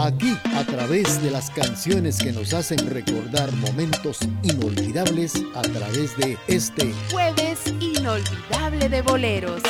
Aquí 0.00 0.36
a 0.54 0.64
través 0.64 1.22
de 1.22 1.30
las 1.30 1.50
canciones 1.50 2.18
que 2.18 2.32
nos 2.32 2.54
hacen 2.54 2.78
recordar 2.88 3.52
momentos 3.52 4.18
inolvidables 4.42 5.34
a 5.54 5.62
través 5.62 6.16
de 6.16 6.38
este 6.46 6.92
jueves 7.10 7.60
inolvidable 7.80 8.88
de 8.88 9.02
boleros. 9.02 9.62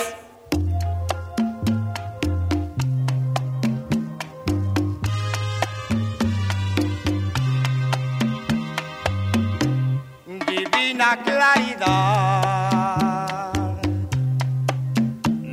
Divina 10.27 11.19
claridad, 11.25 12.33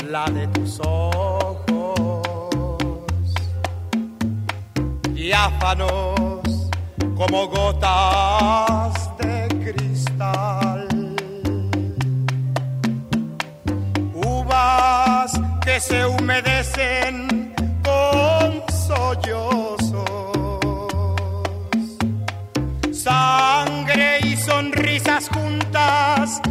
la 0.09 0.25
de 0.31 0.47
tus 0.47 0.79
ojos 0.79 1.16
diáfanos 5.37 6.69
como 7.15 7.47
gotas 7.47 9.17
de 9.19 9.47
cristal. 9.63 10.87
Uvas 14.13 15.31
que 15.63 15.79
se 15.79 16.05
humedecen 16.05 17.53
con 17.83 18.63
sollozos. 18.87 20.03
Sangre 22.91 24.19
y 24.23 24.35
sonrisas 24.37 25.29
juntas 25.29 26.41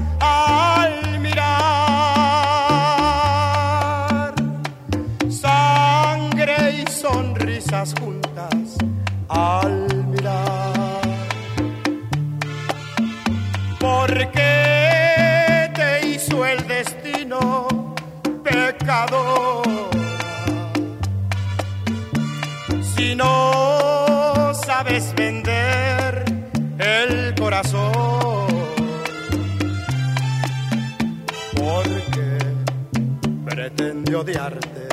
odiarte 34.17 34.89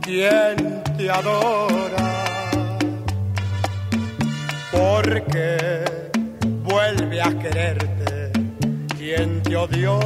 quien 0.00 0.82
te 0.96 1.10
adora 1.10 2.26
porque 4.70 5.84
vuelve 6.62 7.20
a 7.20 7.38
quererte 7.38 8.32
quien 8.96 9.42
te 9.42 9.56
odió. 9.56 9.98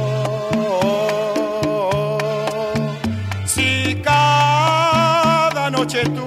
Si 3.45 4.01
cada 4.03 5.69
noche 5.69 6.03
tuya 6.03 6.20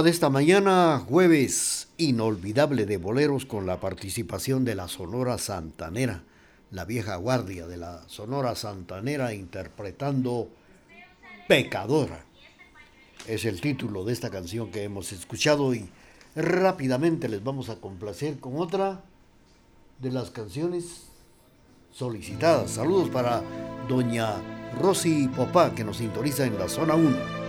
de 0.00 0.10
esta 0.10 0.30
mañana, 0.30 1.04
jueves 1.06 1.88
inolvidable 1.98 2.86
de 2.86 2.96
boleros 2.96 3.44
con 3.44 3.66
la 3.66 3.78
participación 3.78 4.64
de 4.64 4.74
la 4.74 4.88
Sonora 4.88 5.36
Santanera, 5.36 6.22
la 6.70 6.86
vieja 6.86 7.16
guardia 7.16 7.66
de 7.66 7.76
la 7.76 8.02
Sonora 8.06 8.54
Santanera 8.54 9.34
interpretando 9.34 10.48
Pecadora. 11.46 12.24
Es 13.26 13.44
el 13.44 13.60
título 13.60 14.04
de 14.04 14.14
esta 14.14 14.30
canción 14.30 14.70
que 14.70 14.84
hemos 14.84 15.12
escuchado 15.12 15.74
y 15.74 15.90
rápidamente 16.34 17.28
les 17.28 17.44
vamos 17.44 17.68
a 17.68 17.76
complacer 17.76 18.38
con 18.38 18.56
otra 18.56 19.02
de 19.98 20.10
las 20.10 20.30
canciones 20.30 21.02
solicitadas. 21.92 22.70
Saludos 22.70 23.10
para 23.10 23.42
doña 23.88 24.36
Rosy 24.80 25.28
Popá 25.28 25.74
que 25.74 25.84
nos 25.84 25.98
sintoniza 25.98 26.46
en 26.46 26.58
la 26.58 26.68
zona 26.68 26.94
1 26.94 27.41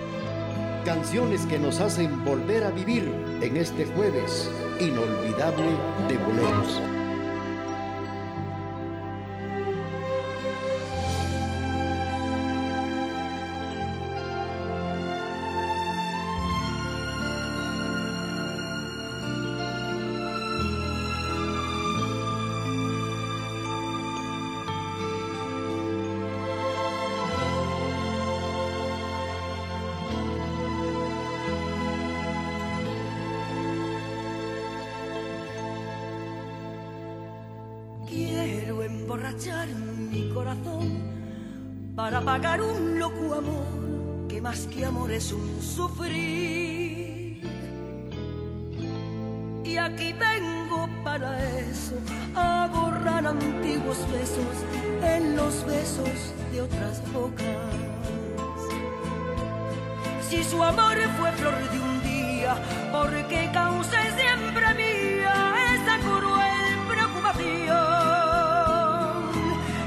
canciones 0.83 1.45
que 1.45 1.59
nos 1.59 1.79
hacen 1.79 2.23
volver 2.25 2.63
a 2.63 2.71
vivir 2.71 3.11
en 3.41 3.57
este 3.57 3.85
jueves 3.85 4.49
inolvidable 4.79 5.71
de 6.07 6.17
boleros. 6.17 7.02
De 56.51 56.61
otras 56.61 57.03
bocas. 57.13 57.45
Si 60.27 60.43
su 60.43 60.63
amor 60.63 60.97
fue 61.19 61.31
flor 61.33 61.53
de 61.69 61.79
un 61.79 62.01
día, 62.01 62.55
porque 62.91 63.51
causé 63.53 63.99
siempre 64.17 64.73
mía 64.73 65.53
esa 65.75 65.99
cruel 65.99 66.77
preocupación. 66.89 67.43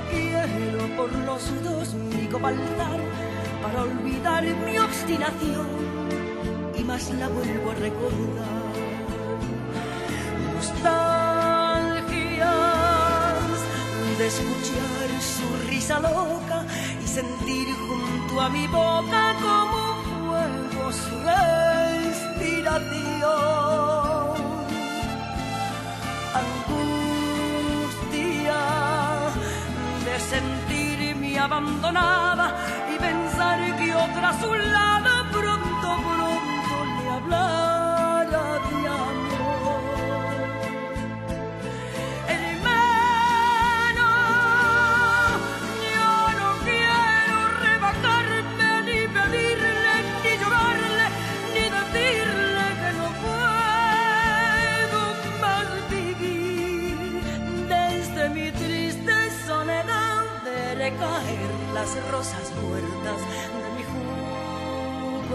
Quiero 0.09 0.97
por 0.97 1.13
los 1.13 1.65
dos 1.65 1.95
mi 1.95 2.29
copaltar 2.29 3.01
para 3.61 3.83
olvidar 3.83 4.45
mi 4.65 4.79
obstinación 4.79 5.67
y 6.79 6.85
más 6.85 7.11
la 7.15 7.29
vuelvo 7.29 7.71
a 7.73 7.75
recordar. 7.75 8.77
Nostalgias 10.55 12.47
de 14.19 14.27
escuchar 14.29 15.11
su 15.21 15.66
risa 15.87 16.01
loca 16.01 16.65
y 17.03 17.07
sentir 17.07 17.69
junto 17.87 18.41
a 18.41 18.49
mi 18.49 18.67
boca 18.67 19.37
como 19.41 19.95
fuego 20.03 20.93
su 20.93 21.15
respiración. 21.21 22.27
Angustia 26.43 27.43
de 30.05 30.15
sentirme 30.21 31.39
abandonada 31.39 32.47
y 32.93 32.99
pensar 32.99 33.77
que 33.77 33.95
otra 33.95 34.31
a 34.31 34.41
su 34.41 34.53
lado 34.55 35.06
rosas 62.11 62.53
muertas 62.63 63.21
de 63.63 63.69
mi 63.77 63.85
juventud. 63.91 65.27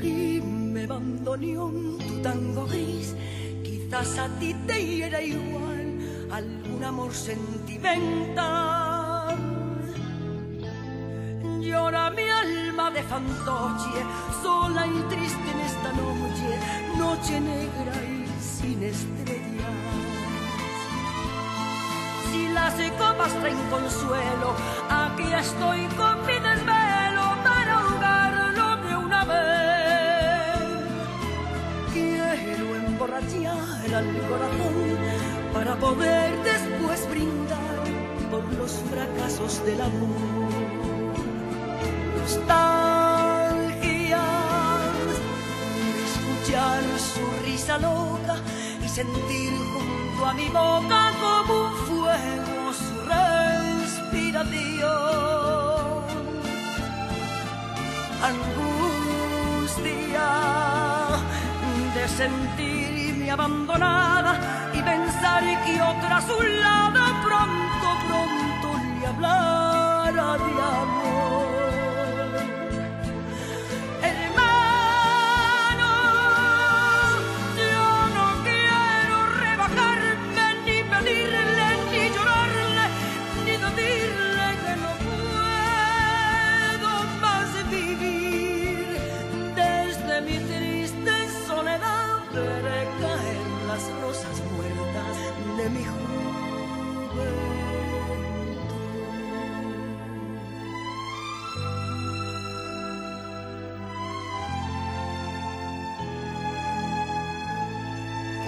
Dime, 0.00 0.86
bandoneón, 0.86 1.98
tu 1.98 2.22
tango 2.22 2.66
gris, 2.66 3.14
quizás 3.62 4.18
a 4.18 4.28
ti 4.38 4.54
te 4.66 4.84
hiera 4.84 5.22
igual 5.22 5.98
algún 6.30 6.84
amor 6.84 7.12
sentimental. 7.14 8.69
Fantoche, 13.04 14.04
sola 14.42 14.86
y 14.86 15.00
triste 15.08 15.50
en 15.50 15.60
esta 15.60 15.92
noche, 15.92 16.58
noche 16.96 17.40
negra 17.40 17.92
y 18.02 18.26
sin 18.40 18.82
estrellas. 18.82 19.40
Si 22.30 22.48
las 22.48 22.74
copas 22.98 23.32
traen 23.40 23.58
consuelo, 23.70 24.54
aquí 24.88 25.32
estoy 25.32 25.86
con 25.96 26.26
mi 26.26 26.34
desvelo 26.34 27.24
para 27.44 27.72
ahogarlo 27.80 28.76
de 28.88 28.96
una 28.96 29.24
vez. 29.24 30.60
Quiero 31.92 32.76
emborrachar 32.76 33.94
al 33.94 34.18
corazón 34.28 34.98
para 35.52 35.74
poder 35.76 36.30
después 36.44 37.08
brindar 37.10 37.60
por 38.30 38.44
los 38.54 38.72
fracasos 38.90 39.64
del 39.64 39.80
amor. 39.80 40.49
Nostalgias 42.30 44.14
escuchar 46.06 46.82
su 47.12 47.24
risa 47.44 47.76
loca 47.78 48.36
y 48.84 48.88
sentir 48.88 49.52
junto 49.72 50.26
a 50.26 50.34
mi 50.34 50.48
boca 50.48 51.12
como 51.20 51.54
un 51.64 51.72
fuego 51.88 52.72
su 52.72 53.00
respiración. 53.02 54.30
Angustia 58.22 59.48
de 61.94 62.04
sentirme 62.08 63.28
abandonada 63.30 64.32
y 64.72 64.80
pensar 64.82 65.42
que 65.64 65.82
otra 65.82 66.18
a 66.18 66.22
su 66.22 66.40
lado 66.40 67.00
pronto, 67.24 67.88
pronto 68.06 68.68
le 69.00 69.06
hablara 69.06 70.38
de 70.38 70.52
amor. 70.62 71.29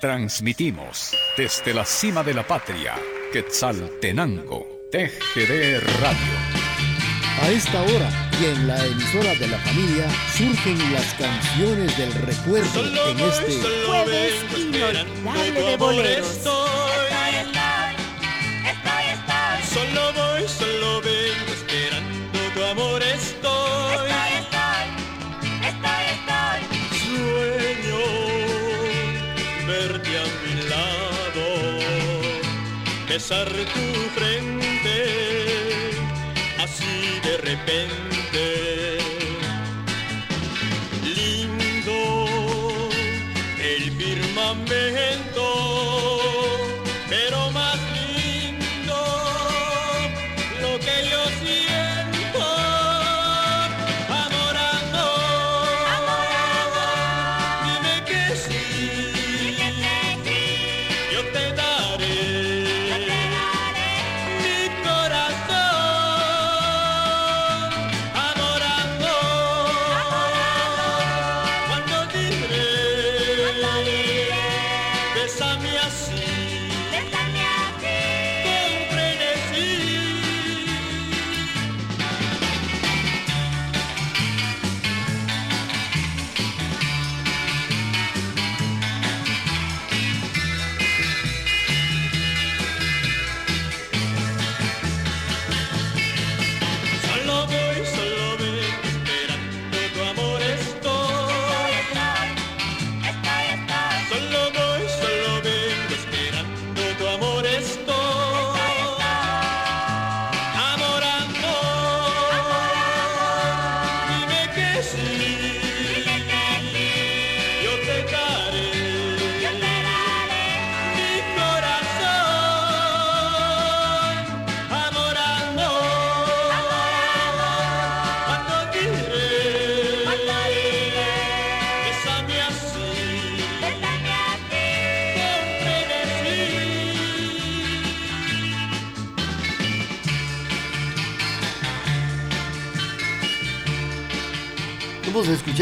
Transmitimos 0.00 1.14
desde 1.36 1.74
la 1.74 1.84
cima 1.84 2.22
de 2.22 2.32
la 2.32 2.42
patria, 2.42 2.94
Quetzaltenango, 3.34 4.66
TGD 4.90 5.78
Radio. 6.00 6.32
A 7.42 7.50
esta 7.50 7.82
hora 7.82 8.10
y 8.40 8.46
en 8.46 8.66
la 8.66 8.82
emisora 8.82 9.34
de 9.34 9.48
la 9.48 9.58
familia 9.58 10.08
surgen 10.34 10.78
las 10.94 11.04
canciones 11.16 11.98
del 11.98 12.14
recuerdo 12.14 12.80
en 13.10 13.20
este 13.20 13.60
Jueves 13.86 14.34
inolvidable 14.56 15.60
de 15.60 15.76
boleros. 15.76 16.26
Solo 19.68 20.12
voy, 20.14 20.48
solo 20.48 21.02
vengo 21.02 21.52
esperando 21.52 22.38
tu 22.54 22.64
amor 22.64 23.02
estoy. 23.02 23.69
Besar 33.10 33.48
tu 33.48 34.10
frente, 34.14 34.96
así 36.58 37.20
de 37.24 37.36
repente. 37.38 38.69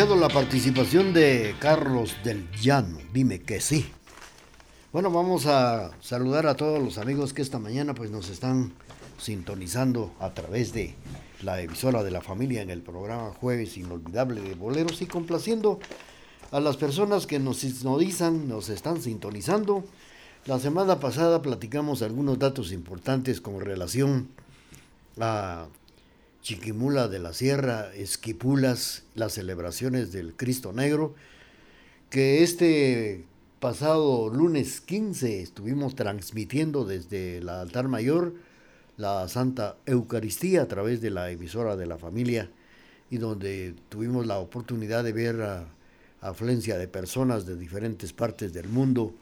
La 0.06 0.28
participación 0.28 1.12
de 1.12 1.56
Carlos 1.58 2.14
del 2.22 2.48
Llano, 2.52 2.98
dime 3.12 3.40
que 3.40 3.60
sí. 3.60 3.90
Bueno, 4.92 5.10
vamos 5.10 5.46
a 5.46 5.90
saludar 6.00 6.46
a 6.46 6.54
todos 6.54 6.80
los 6.80 6.98
amigos 6.98 7.32
que 7.32 7.42
esta 7.42 7.58
mañana 7.58 7.94
pues 7.94 8.08
nos 8.12 8.30
están 8.30 8.72
sintonizando 9.18 10.14
a 10.20 10.32
través 10.34 10.72
de 10.72 10.94
la 11.42 11.60
emisora 11.60 12.04
de 12.04 12.12
la 12.12 12.20
familia 12.20 12.62
en 12.62 12.70
el 12.70 12.80
programa 12.80 13.32
Jueves 13.40 13.76
Inolvidable 13.76 14.40
de 14.40 14.54
Boleros 14.54 15.02
y 15.02 15.06
complaciendo 15.06 15.80
a 16.52 16.60
las 16.60 16.76
personas 16.76 17.26
que 17.26 17.40
nos 17.40 17.58
sintonizan, 17.58 18.48
nos 18.48 18.68
están 18.68 19.02
sintonizando. 19.02 19.82
La 20.46 20.60
semana 20.60 21.00
pasada 21.00 21.42
platicamos 21.42 22.02
algunos 22.02 22.38
datos 22.38 22.70
importantes 22.70 23.40
con 23.40 23.60
relación 23.60 24.28
a 25.18 25.66
Chiquimula 26.42 27.08
de 27.08 27.18
la 27.18 27.32
Sierra, 27.32 27.92
Esquipulas, 27.94 29.02
las 29.14 29.34
celebraciones 29.34 30.12
del 30.12 30.34
Cristo 30.34 30.72
Negro, 30.72 31.14
que 32.10 32.42
este 32.42 33.24
pasado 33.60 34.30
lunes 34.30 34.80
15 34.80 35.42
estuvimos 35.42 35.94
transmitiendo 35.94 36.84
desde 36.84 37.38
el 37.38 37.48
altar 37.48 37.88
mayor 37.88 38.34
la 38.96 39.28
Santa 39.28 39.76
Eucaristía 39.86 40.62
a 40.62 40.68
través 40.68 41.00
de 41.00 41.10
la 41.10 41.30
emisora 41.30 41.76
de 41.76 41.86
la 41.86 41.98
familia 41.98 42.50
y 43.10 43.18
donde 43.18 43.74
tuvimos 43.88 44.26
la 44.26 44.38
oportunidad 44.38 45.04
de 45.04 45.12
ver 45.12 45.42
a 45.42 45.66
afluencia 46.20 46.78
de 46.78 46.88
personas 46.88 47.46
de 47.46 47.56
diferentes 47.56 48.12
partes 48.12 48.52
del 48.52 48.68
mundo 48.68 49.14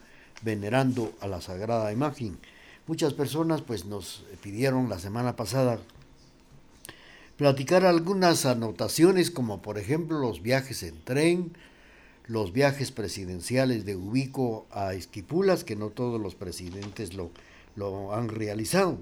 venerando 0.43 1.13
a 1.21 1.27
la 1.27 1.41
Sagrada 1.41 1.93
Imagen. 1.93 2.39
Muchas 2.87 3.15
personas 3.15 3.63
pues 3.63 3.85
nos 3.85 4.25
pidieron 4.43 4.89
la 4.89 4.99
semana 4.99 5.37
pasada 5.37 5.79
platicar 7.37 7.85
algunas 7.85 8.47
anotaciones 8.47 9.31
como 9.31 9.61
por 9.63 9.79
ejemplo 9.79 10.19
los 10.19 10.43
viajes 10.43 10.83
en 10.83 11.01
tren, 11.05 11.53
los 12.27 12.53
viajes 12.53 12.91
presidenciales 12.93 13.85
de 13.85 13.97
Ubico 13.97 14.67
a 14.71 14.95
Esquipulas, 14.95 15.63
que 15.65 15.77
no 15.77 15.91
todos 15.91 16.21
los 16.21 16.35
presidentes 16.35 17.15
lo, 17.15 17.31
lo 17.77 18.15
han 18.15 18.29
realizado. 18.29 18.99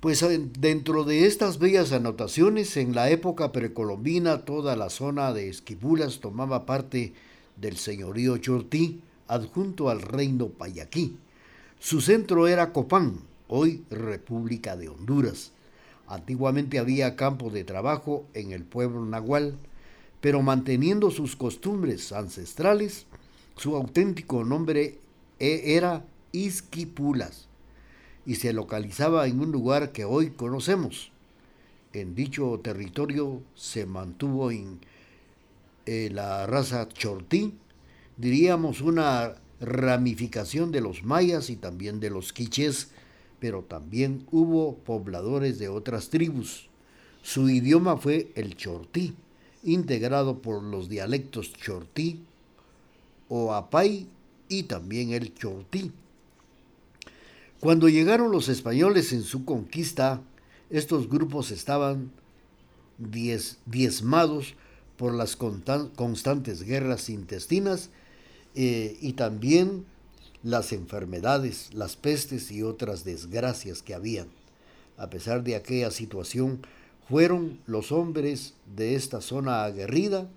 Pues 0.00 0.22
en- 0.22 0.52
dentro 0.52 1.04
de 1.04 1.26
estas 1.26 1.58
bellas 1.58 1.92
anotaciones, 1.92 2.76
en 2.76 2.94
la 2.94 3.08
época 3.10 3.50
precolombina, 3.50 4.44
toda 4.44 4.76
la 4.76 4.90
zona 4.90 5.32
de 5.32 5.48
Esquipulas 5.48 6.20
tomaba 6.20 6.66
parte 6.66 7.14
del 7.56 7.76
señorío 7.76 8.36
Chortí, 8.36 9.00
adjunto 9.26 9.88
al 9.88 10.02
reino 10.02 10.48
Payaquí. 10.48 11.16
Su 11.80 12.00
centro 12.00 12.46
era 12.46 12.72
Copán, 12.72 13.20
hoy 13.48 13.84
República 13.90 14.76
de 14.76 14.88
Honduras. 14.90 15.52
Antiguamente 16.08 16.78
había 16.78 17.16
campo 17.16 17.50
de 17.50 17.64
trabajo 17.64 18.26
en 18.34 18.52
el 18.52 18.64
pueblo 18.64 19.04
nahual, 19.04 19.56
pero 20.20 20.42
manteniendo 20.42 21.10
sus 21.10 21.36
costumbres 21.36 22.12
ancestrales, 22.12 23.06
su 23.56 23.74
auténtico 23.76 24.44
nombre 24.44 24.98
e- 25.38 25.74
era 25.76 26.04
Isquipulas 26.32 27.48
y 28.26 28.34
se 28.36 28.52
localizaba 28.52 29.26
en 29.26 29.40
un 29.40 29.52
lugar 29.52 29.92
que 29.92 30.04
hoy 30.04 30.30
conocemos. 30.30 31.12
En 31.92 32.14
dicho 32.14 32.60
territorio 32.62 33.42
se 33.54 33.86
mantuvo 33.86 34.50
en 34.50 34.80
eh, 35.86 36.10
la 36.12 36.46
raza 36.46 36.88
chortí, 36.88 37.54
diríamos 38.16 38.80
una 38.80 39.36
ramificación 39.60 40.72
de 40.72 40.80
los 40.80 41.04
mayas 41.04 41.48
y 41.48 41.56
también 41.56 42.00
de 42.00 42.10
los 42.10 42.32
quichés, 42.32 42.90
pero 43.40 43.62
también 43.62 44.26
hubo 44.30 44.74
pobladores 44.76 45.58
de 45.58 45.68
otras 45.68 46.08
tribus. 46.08 46.68
Su 47.22 47.48
idioma 47.48 47.96
fue 47.96 48.32
el 48.34 48.56
chortí, 48.56 49.14
integrado 49.62 50.40
por 50.40 50.62
los 50.62 50.88
dialectos 50.88 51.52
chortí, 51.52 52.20
oapay 53.28 54.06
y 54.48 54.62
también 54.64 55.12
el 55.12 55.34
chortí. 55.34 55.92
Cuando 57.60 57.88
llegaron 57.88 58.30
los 58.30 58.48
españoles 58.48 59.12
en 59.12 59.22
su 59.22 59.44
conquista, 59.44 60.20
estos 60.70 61.08
grupos 61.08 61.50
estaban 61.50 62.12
diez- 62.98 63.56
diezmados 63.66 64.54
por 64.96 65.14
las 65.14 65.36
constantes 65.36 66.62
guerras 66.62 67.08
intestinas 67.10 67.90
eh, 68.54 68.96
y 69.00 69.14
también 69.14 69.84
las 70.42 70.72
enfermedades, 70.72 71.72
las 71.74 71.96
pestes 71.96 72.50
y 72.50 72.62
otras 72.62 73.04
desgracias 73.04 73.82
que 73.82 73.94
habían. 73.94 74.28
a 74.98 75.10
pesar 75.10 75.44
de 75.44 75.56
aquella 75.56 75.90
situación, 75.90 76.62
fueron 77.08 77.60
los 77.66 77.92
hombres 77.92 78.54
de 78.74 78.94
esta 78.94 79.20
zona 79.20 79.64
aguerrida 79.64 80.28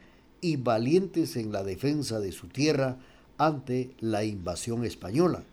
y 0.41 0.57
valientes 0.57 1.35
en 1.35 1.51
la 1.51 1.63
defensa 1.63 2.19
de 2.19 2.31
su 2.31 2.47
tierra 2.47 2.97
ante 3.37 3.91
la 3.99 4.23
invasión 4.23 4.85
española. 4.85 5.43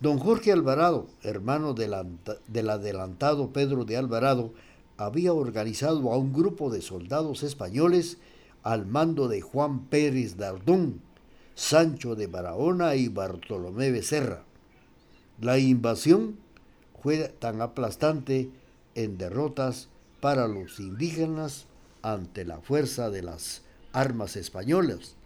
Don 0.00 0.18
Jorge 0.18 0.52
Alvarado, 0.52 1.06
hermano 1.22 1.74
del 1.74 2.70
adelantado 2.70 3.52
Pedro 3.52 3.84
de 3.84 3.96
Alvarado, 3.96 4.52
había 4.96 5.32
organizado 5.32 6.12
a 6.12 6.16
un 6.16 6.32
grupo 6.32 6.70
de 6.70 6.82
soldados 6.82 7.42
españoles 7.42 8.18
al 8.62 8.86
mando 8.86 9.28
de 9.28 9.40
Juan 9.40 9.86
Pérez 9.86 10.36
Dardón, 10.36 11.00
Sancho 11.58 12.14
de 12.14 12.28
Barahona 12.28 12.94
y 12.94 13.08
Bartolomé 13.08 13.90
Becerra. 13.90 14.44
La 15.40 15.58
invasión 15.58 16.38
fue 17.02 17.18
tan 17.40 17.60
aplastante 17.60 18.48
en 18.94 19.18
derrotas 19.18 19.88
para 20.20 20.46
los 20.46 20.78
indígenas 20.78 21.66
ante 22.02 22.44
la 22.44 22.60
fuerza 22.60 23.10
de 23.10 23.22
las 23.22 23.62
armas 23.92 24.36
españolas. 24.36 25.16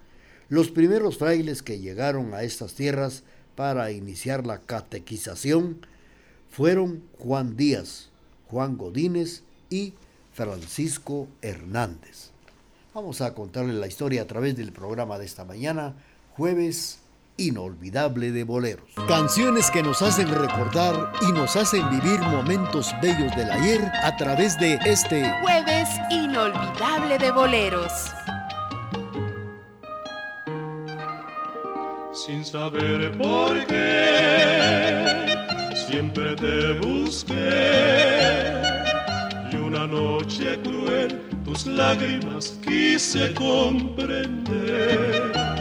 Los 0.48 0.70
primeros 0.70 1.18
frailes 1.18 1.62
que 1.62 1.80
llegaron 1.80 2.32
a 2.32 2.44
estas 2.44 2.72
tierras 2.72 3.24
para 3.54 3.92
iniciar 3.92 4.46
la 4.46 4.58
catequización 4.58 5.86
fueron 6.48 7.02
Juan 7.18 7.58
Díaz, 7.58 8.08
Juan 8.48 8.78
Godínez 8.78 9.42
y 9.68 9.92
Francisco 10.32 11.28
Hernández. 11.42 12.30
Vamos 12.94 13.20
a 13.20 13.34
contarles 13.34 13.76
la 13.76 13.86
historia 13.86 14.22
a 14.22 14.26
través 14.26 14.56
del 14.56 14.72
programa 14.72 15.18
de 15.18 15.26
esta 15.26 15.44
mañana, 15.44 15.94
jueves 16.36 16.98
inolvidable 17.36 18.32
de 18.32 18.44
boleros. 18.44 18.88
Canciones 19.08 19.70
que 19.70 19.82
nos 19.82 20.00
hacen 20.02 20.28
recordar 20.28 21.12
y 21.28 21.32
nos 21.32 21.56
hacen 21.56 21.88
vivir 21.90 22.20
momentos 22.20 22.94
bellos 23.02 23.34
del 23.36 23.50
ayer 23.50 23.80
a 24.02 24.16
través 24.16 24.58
de 24.58 24.78
este 24.84 25.30
jueves 25.42 25.88
inolvidable 26.10 27.18
de 27.18 27.30
boleros. 27.30 27.92
Sin 32.12 32.44
saber 32.44 33.16
por 33.18 33.66
qué, 33.66 35.26
siempre 35.86 36.36
te 36.36 36.78
busqué 36.78 38.62
y 39.50 39.56
una 39.56 39.86
noche 39.86 40.60
cruel 40.62 41.20
tus 41.44 41.66
lágrimas 41.66 42.58
quise 42.64 43.34
comprender 43.34 45.51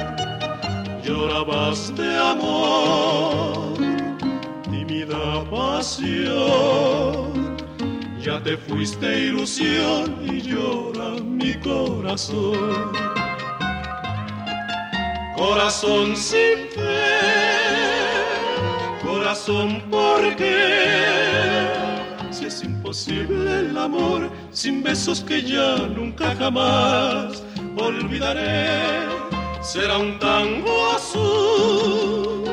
llorabas 1.12 1.94
de 1.96 2.18
amor, 2.18 3.74
tímida 4.70 5.44
pasión. 5.50 7.32
Ya 8.22 8.42
te 8.42 8.56
fuiste 8.56 9.08
ilusión 9.28 10.04
y 10.32 10.42
llora 10.42 11.10
mi 11.22 11.54
corazón. 11.56 12.92
Corazón 15.36 16.16
sin 16.16 16.60
fe, 16.76 17.20
corazón 19.04 19.82
por 19.90 20.36
qué. 20.36 21.68
Si 22.30 22.46
es 22.46 22.64
imposible 22.64 23.60
el 23.60 23.78
amor 23.78 24.30
sin 24.52 24.84
besos 24.84 25.22
que 25.22 25.42
ya 25.42 25.78
nunca 25.98 26.36
jamás 26.36 27.44
olvidaré 27.76 29.11
será 29.62 29.98
un 30.00 30.18
tango 30.18 30.92
azul 30.96 32.44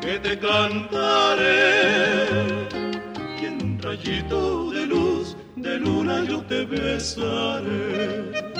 que 0.00 0.18
te 0.20 0.38
cantaré 0.38 2.28
y 3.40 3.44
en 3.46 3.62
un 3.62 3.78
rayito 3.82 4.70
de 4.70 4.86
luz 4.86 5.36
de 5.56 5.78
luna 5.78 6.24
yo 6.24 6.40
te 6.42 6.64
besaré. 6.64 8.59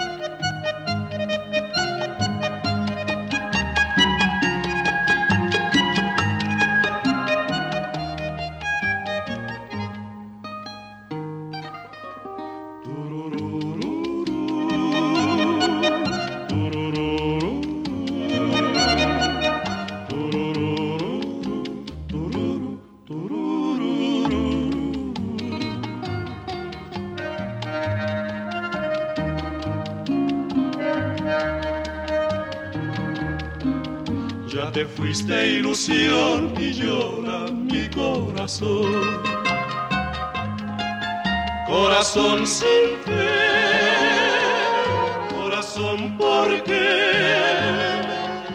Fuiste 34.96 35.59
ilusión 35.59 36.53
y 36.59 36.72
llora 36.72 37.50
mi 37.50 37.88
corazón. 37.90 39.22
Corazón 41.66 42.46
sin 42.46 42.98
fe, 43.05 43.29
corazón 45.37 46.16
porque 46.18 46.83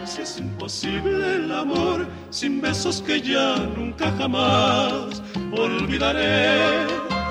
si 0.04 0.22
es 0.22 0.38
imposible 0.38 1.36
el 1.36 1.52
amor 1.52 2.06
sin 2.30 2.60
besos 2.60 3.00
que 3.00 3.20
ya 3.20 3.56
nunca 3.76 4.12
jamás 4.18 5.22
olvidaré, 5.56 6.86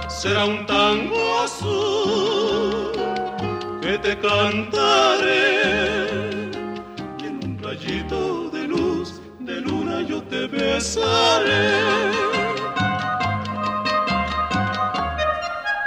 será 0.08 0.46
un 0.46 0.66
tango 0.66 1.40
azul 1.44 2.92
que 3.82 3.98
te 4.00 4.18
cantaré 4.18 5.65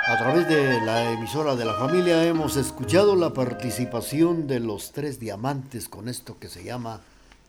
A 0.06 0.16
través 0.18 0.48
de 0.48 0.80
la 0.84 1.12
emisora 1.12 1.54
de 1.54 1.64
la 1.64 1.74
familia 1.74 2.24
hemos 2.26 2.56
escuchado 2.56 3.14
la 3.14 3.32
participación 3.32 4.48
de 4.48 4.58
los 4.58 4.90
tres 4.90 5.20
diamantes 5.20 5.88
con 5.88 6.08
esto 6.08 6.40
que 6.40 6.48
se 6.48 6.64
llama 6.64 7.02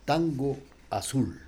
Tango 0.06 0.58
Azul. 0.91 1.39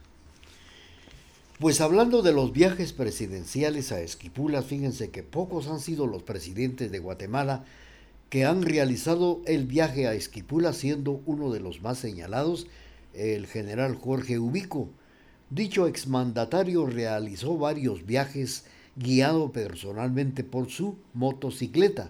Pues 1.60 1.80
hablando 1.80 2.24
de 2.24 2.34
los 2.34 2.54
viajes 2.54 2.92
presidenciales 2.92 3.92
a 3.92 4.02
Esquipulas, 4.02 4.66
fíjense 4.66 5.12
que 5.12 5.22
pocos 5.22 5.68
han 5.68 5.80
sido 5.80 6.08
los 6.08 6.24
presidentes 6.24 6.92
de 6.92 6.98
Guatemala 6.98 7.66
que 8.32 8.46
han 8.46 8.64
realizado 8.64 9.42
el 9.46 9.68
viaje 9.68 10.08
a 10.08 10.16
Esquipulas, 10.16 10.78
siendo 10.78 11.22
uno 11.28 11.52
de 11.52 11.60
los 11.60 11.84
más 11.84 12.00
señalados 12.00 12.66
el 13.14 13.46
general 13.46 13.94
Jorge 13.94 14.40
Ubico, 14.40 14.90
Dicho 15.52 15.86
exmandatario 15.86 16.86
realizó 16.86 17.58
varios 17.58 18.06
viajes 18.06 18.64
guiado 18.96 19.52
personalmente 19.52 20.46
por 20.46 20.70
su 20.70 20.96
motocicleta, 21.14 22.10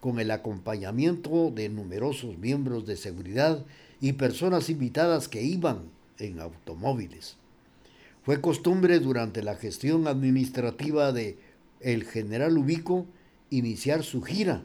con 0.00 0.20
el 0.20 0.30
acompañamiento 0.30 1.50
de 1.50 1.70
numerosos 1.70 2.36
miembros 2.36 2.84
de 2.84 2.98
seguridad 2.98 3.64
y 3.98 4.12
personas 4.12 4.68
invitadas 4.68 5.26
que 5.26 5.42
iban 5.42 5.84
en 6.18 6.38
automóviles. 6.38 7.36
Fue 8.24 8.42
costumbre 8.42 8.98
durante 9.00 9.42
la 9.42 9.56
gestión 9.56 10.06
administrativa 10.06 11.12
de 11.12 11.38
el 11.80 12.04
general 12.04 12.58
Ubico 12.58 13.06
iniciar 13.48 14.04
su 14.04 14.20
gira 14.20 14.62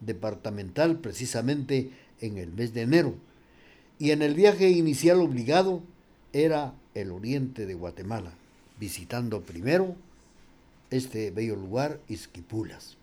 departamental 0.00 0.98
precisamente 0.98 1.90
en 2.20 2.38
el 2.38 2.50
mes 2.50 2.74
de 2.74 2.82
enero. 2.82 3.14
Y 4.00 4.10
en 4.10 4.22
el 4.22 4.34
viaje 4.34 4.70
inicial 4.70 5.20
obligado 5.20 5.82
era 6.32 6.74
el 6.94 7.10
oriente 7.10 7.66
de 7.66 7.74
Guatemala, 7.74 8.32
visitando 8.78 9.42
primero 9.42 9.96
este 10.90 11.30
bello 11.30 11.56
lugar, 11.56 12.00
Izquipulas. 12.08 12.96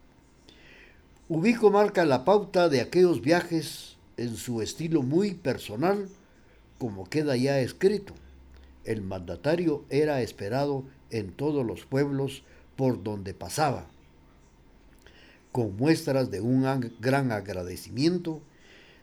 Ubico 1.28 1.70
marca 1.70 2.06
la 2.06 2.26
pauta 2.26 2.70
de 2.70 2.82
aquellos 2.82 3.22
viajes 3.22 3.98
en 4.18 4.36
su 4.36 4.62
estilo 4.62 5.02
muy 5.02 5.34
personal, 5.34 6.10
como 6.78 7.10
queda 7.10 7.36
ya 7.36 7.60
escrito. 7.60 8.14
El 8.84 9.02
mandatario 9.02 9.84
era 9.90 10.22
esperado 10.22 10.86
en 11.12 11.32
todos 11.32 11.66
los 11.66 11.86
pueblos 11.86 12.44
por 12.76 13.04
donde 13.04 13.34
pasaba, 13.34 13.88
con 15.52 15.76
muestras 15.76 16.32
de 16.32 16.42
un 16.42 16.94
gran 17.00 17.32
agradecimiento 17.32 18.42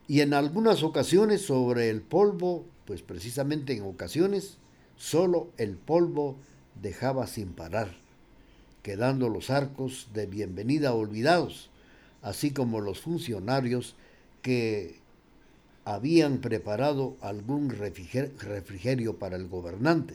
y 0.08 0.20
en 0.20 0.34
algunas 0.34 0.82
ocasiones 0.82 1.42
sobre 1.42 1.90
el 1.90 2.00
polvo, 2.00 2.64
pues 2.86 3.02
precisamente 3.02 3.74
en 3.74 3.82
ocasiones 3.82 4.58
Solo 4.96 5.48
el 5.58 5.76
polvo 5.76 6.36
dejaba 6.80 7.26
sin 7.26 7.52
parar, 7.52 7.94
quedando 8.82 9.28
los 9.28 9.50
arcos 9.50 10.08
de 10.14 10.26
bienvenida 10.26 10.94
olvidados, 10.94 11.70
así 12.22 12.50
como 12.50 12.80
los 12.80 13.00
funcionarios 13.00 13.94
que 14.40 14.96
habían 15.84 16.38
preparado 16.38 17.16
algún 17.20 17.68
refrigerio 17.70 19.18
para 19.18 19.36
el 19.36 19.48
gobernante. 19.48 20.14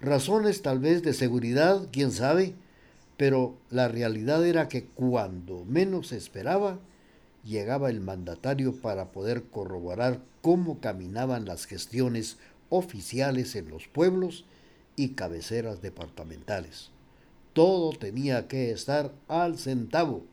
Razones 0.00 0.62
tal 0.62 0.78
vez 0.78 1.02
de 1.02 1.14
seguridad, 1.14 1.88
quién 1.90 2.12
sabe, 2.12 2.54
Pero 3.16 3.56
la 3.70 3.88
realidad 3.88 4.46
era 4.46 4.68
que 4.68 4.84
cuando 4.84 5.64
menos 5.64 6.12
esperaba, 6.12 6.78
llegaba 7.48 7.88
el 7.88 8.00
mandatario 8.00 8.74
para 8.74 9.10
poder 9.10 9.44
corroborar 9.44 10.20
cómo 10.42 10.80
caminaban 10.80 11.46
las 11.46 11.64
gestiones 11.64 12.36
oficiales 12.68 13.56
en 13.56 13.70
los 13.70 13.88
pueblos 13.88 14.44
y 14.96 15.10
cabeceras 15.10 15.80
departamentales. 15.80 16.90
Todo 17.54 17.90
tenía 17.90 18.48
que 18.48 18.70
estar 18.70 19.12
al 19.28 19.58
centavo, 19.58 20.24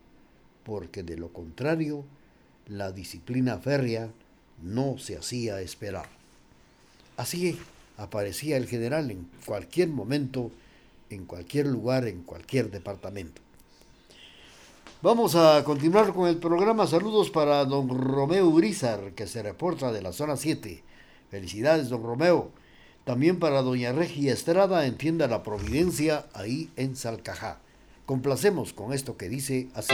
porque 0.64 1.04
de 1.04 1.18
lo 1.18 1.32
contrario, 1.32 2.04
la 2.68 2.92
disciplina 2.92 3.60
férrea 3.60 4.10
no 4.62 4.98
se 4.98 5.18
hacía 5.18 5.62
esperar. 5.62 6.10
Así 7.16 7.58
aparecía 7.98 8.58
el 8.58 8.68
general 8.68 9.10
en 9.10 9.26
cualquier 9.46 9.88
momento, 9.88 10.52
en 11.10 11.26
cualquier 11.26 11.68
lugar, 11.68 12.08
en 12.08 12.24
cualquier 12.24 12.72
departamento. 12.72 13.45
Vamos 15.06 15.36
a 15.36 15.64
continuar 15.64 16.14
con 16.14 16.28
el 16.28 16.38
programa. 16.38 16.88
Saludos 16.88 17.30
para 17.30 17.64
don 17.66 17.88
Romeo 17.90 18.48
Urizar, 18.48 19.12
que 19.12 19.28
se 19.28 19.44
reporta 19.44 19.92
de 19.92 20.02
la 20.02 20.12
zona 20.12 20.36
7. 20.36 20.82
Felicidades, 21.30 21.90
don 21.90 22.02
Romeo. 22.02 22.50
También 23.04 23.38
para 23.38 23.62
doña 23.62 23.92
Regia 23.92 24.34
Estrada 24.34 24.88
en 24.88 24.98
Tienda 24.98 25.28
La 25.28 25.44
Providencia, 25.44 26.26
ahí 26.34 26.72
en 26.76 26.96
Salcajá. 26.96 27.60
Complacemos 28.08 28.74
con 28.74 28.94
esto 28.94 29.16
que 29.16 29.30
dice 29.30 29.70
así. 29.76 29.94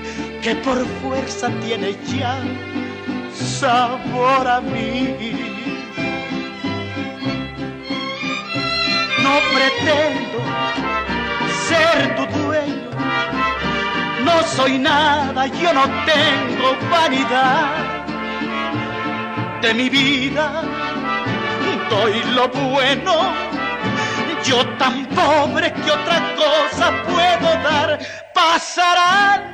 que 0.41 0.55
por 0.55 0.85
fuerza 1.01 1.49
tiene 1.63 1.95
ya 2.07 2.39
sabor 3.33 4.47
a 4.47 4.59
mí. 4.61 5.15
No 9.23 9.33
pretendo 9.53 10.39
ser 11.67 12.15
tu 12.15 12.25
dueño, 12.39 12.89
no 14.25 14.43
soy 14.43 14.79
nada, 14.79 15.45
yo 15.47 15.73
no 15.73 15.83
tengo 16.05 16.75
vanidad 16.89 18.05
de 19.61 19.73
mi 19.75 19.89
vida, 19.89 20.63
doy 21.89 22.23
lo 22.33 22.47
bueno 22.49 23.51
yo 24.43 24.65
tan 24.77 25.05
pobre 25.07 25.71
que 25.71 25.91
otra 25.91 26.35
cosa 26.35 26.91
puedo 27.05 27.47
dar. 27.63 27.99
Pasarán 28.33 29.50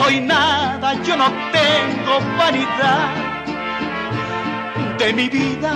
Soy 0.00 0.20
nada, 0.20 0.94
yo 1.02 1.14
no 1.14 1.26
tengo 1.52 2.14
vanidad 2.38 3.10
de 4.98 5.12
mi 5.12 5.28
vida. 5.28 5.72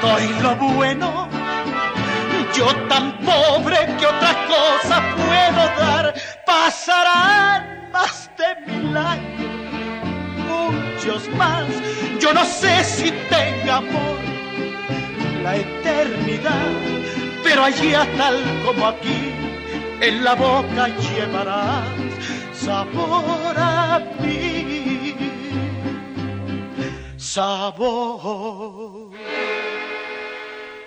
Doy 0.00 0.26
lo 0.42 0.56
bueno, 0.56 1.28
yo 2.56 2.66
tan 2.88 3.12
pobre 3.18 3.78
que 3.98 4.06
otra 4.06 4.34
cosa 4.52 4.96
puedo 5.16 5.62
dar. 5.82 6.14
Pasarán 6.46 7.90
más 7.92 8.30
de 8.38 8.48
mil 8.66 8.96
años, 8.96 9.52
muchos 10.48 11.28
más. 11.36 11.68
Yo 12.18 12.32
no 12.32 12.44
sé 12.44 12.82
si 12.84 13.10
tenga 13.28 13.76
amor 13.76 14.18
la 15.44 15.56
eternidad, 15.56 16.72
pero 17.44 17.64
allá 17.64 18.06
tal 18.16 18.36
como 18.64 18.86
aquí, 18.86 19.20
en 20.00 20.24
la 20.24 20.34
boca 20.34 20.88
llevarás 20.88 22.01
sabor 22.64 23.54
a 23.56 23.98
mí, 24.20 25.16
sabor, 27.16 29.10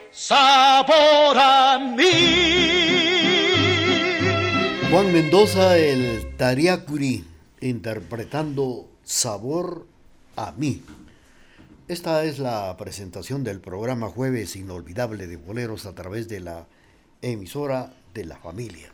sabor 0.10 1.38
a 1.38 1.78
mí. 1.98 2.04
Juan 4.90 5.12
Mendoza, 5.12 5.78
el 5.78 6.38
Tariacuri, 6.38 7.26
interpretando 7.60 8.88
Sabor 9.04 9.86
a 10.38 10.54
mí. 10.54 10.82
Esta 11.90 12.24
es 12.24 12.40
la 12.40 12.78
presentación 12.78 13.44
del 13.44 13.60
programa 13.60 14.08
Jueves 14.08 14.56
Inolvidable 14.56 15.28
de 15.28 15.36
Boleros 15.36 15.86
a 15.86 15.94
través 15.94 16.30
de 16.30 16.40
la 16.40 16.68
emisora 17.22 17.92
de 18.14 18.24
la 18.24 18.38
familia. 18.38 18.90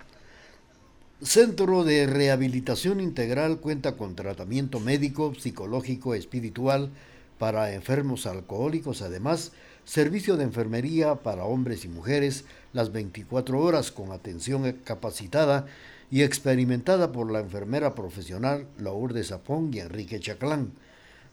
Centro 1.24 1.84
de 1.84 2.08
Rehabilitación 2.08 3.00
Integral 3.00 3.60
cuenta 3.60 3.96
con 3.96 4.16
tratamiento 4.16 4.80
médico, 4.80 5.36
psicológico, 5.36 6.16
espiritual 6.16 6.90
para 7.38 7.76
enfermos 7.76 8.26
alcohólicos, 8.26 9.04
además 9.04 9.52
servicio 9.86 10.36
de 10.36 10.46
enfermería 10.46 11.14
para 11.18 11.44
hombres 11.44 11.86
y 11.86 11.90
mujeres 11.90 12.46
las 12.74 12.92
24 12.92 13.60
horas 13.60 13.92
con 13.92 14.12
atención 14.12 14.80
capacitada 14.84 15.68
y 16.10 16.24
experimentada 16.24 17.12
por 17.12 17.32
la 17.32 17.42
enfermera 17.42 17.94
profesional 17.94 18.66
Lourdes 18.80 19.28
Zapón 19.28 19.72
y 19.76 19.80
Enrique 19.80 20.20
Chaclán. 20.20 20.72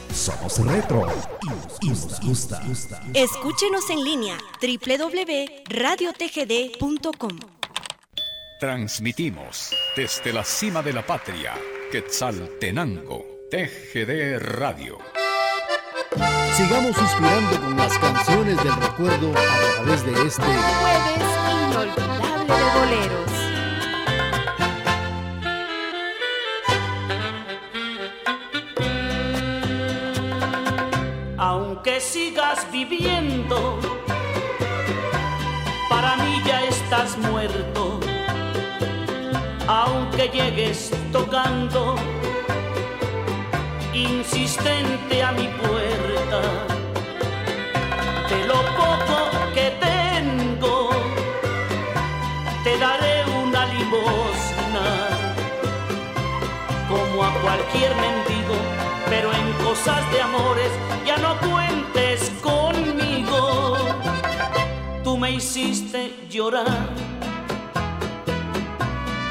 Somos 0.13 0.57
retro 0.65 1.05
y 1.81 1.89
nos 1.89 2.19
gusta. 2.21 2.61
Escúchenos 3.13 3.89
en 3.89 4.01
línea 4.03 4.37
www.radiotgd.com. 4.61 7.39
Transmitimos 8.59 9.73
desde 9.95 10.33
la 10.33 10.43
cima 10.43 10.81
de 10.83 10.93
la 10.93 11.05
patria, 11.05 11.53
Quetzaltenango, 11.91 13.25
TGD 13.49 14.39
Radio. 14.39 14.97
Sigamos 16.55 16.97
inspirando 16.97 17.61
con 17.61 17.77
las 17.77 17.97
canciones 17.97 18.57
del 18.63 18.75
recuerdo 18.75 19.31
a 19.31 19.75
través 19.75 20.05
de 20.05 20.11
este 20.27 20.43
Jueves 20.43 21.23
inolvidable 21.69 22.45
de 22.47 22.63
boleros. 22.79 23.30
Aunque 31.71 32.01
sigas 32.01 32.69
viviendo, 32.69 33.79
para 35.89 36.17
mí 36.17 36.41
ya 36.45 36.65
estás 36.65 37.17
muerto. 37.17 37.97
Aunque 39.67 40.27
llegues 40.27 40.91
tocando, 41.13 41.95
insistente 43.93 45.23
a 45.23 45.31
mi 45.31 45.47
puerta, 45.47 46.41
de 48.29 48.47
lo 48.47 48.59
poco 48.75 49.17
que 49.55 49.71
tengo, 49.79 50.89
te 52.65 52.77
daré 52.79 53.23
una 53.45 53.65
limosna, 53.67 54.87
como 56.89 57.23
a 57.23 57.31
cualquier 57.41 57.95
mendigo, 57.95 58.90
pero 59.11 59.29
en 59.33 59.51
cosas 59.61 60.09
de 60.13 60.21
amores 60.21 60.71
ya 61.05 61.17
no 61.17 61.37
cuentes 61.41 62.31
conmigo. 62.41 63.75
Tú 65.03 65.17
me 65.17 65.31
hiciste 65.31 66.15
llorar, 66.29 66.87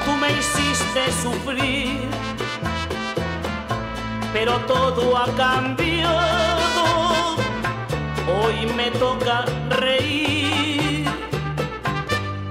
tú 0.04 0.12
me 0.20 0.30
hiciste 0.38 1.00
sufrir, 1.22 1.98
pero 4.34 4.58
todo 4.66 5.16
ha 5.16 5.28
cambiado. 5.34 6.84
Hoy 8.36 8.66
me 8.76 8.90
toca 8.90 9.46
reír, 9.70 11.08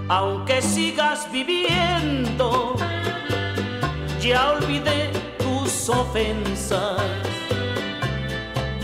aunque 0.08 0.64
sigas 0.64 1.32
viviendo, 1.32 2.76
ya 4.20 4.54
olvidé 4.54 5.29
ofensas 5.90 7.02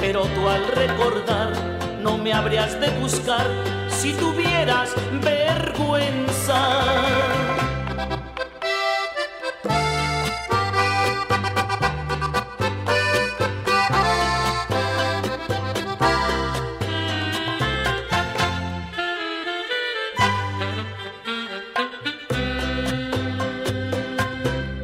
pero 0.06 0.22
tú 0.36 0.48
al 0.48 0.68
recordar 0.68 1.52
no 2.00 2.16
me 2.16 2.32
habrías 2.32 2.80
de 2.80 2.90
buscar 3.00 3.48
si 3.90 4.14
tuvieras 4.14 4.94
vergüenza. 5.24 6.60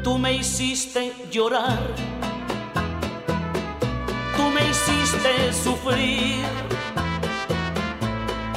Tú 0.04 0.18
me 0.18 0.34
hiciste 0.34 1.11
llorar 1.32 1.80
tú 4.36 4.50
me 4.50 4.68
hiciste 4.70 5.54
sufrir, 5.54 6.46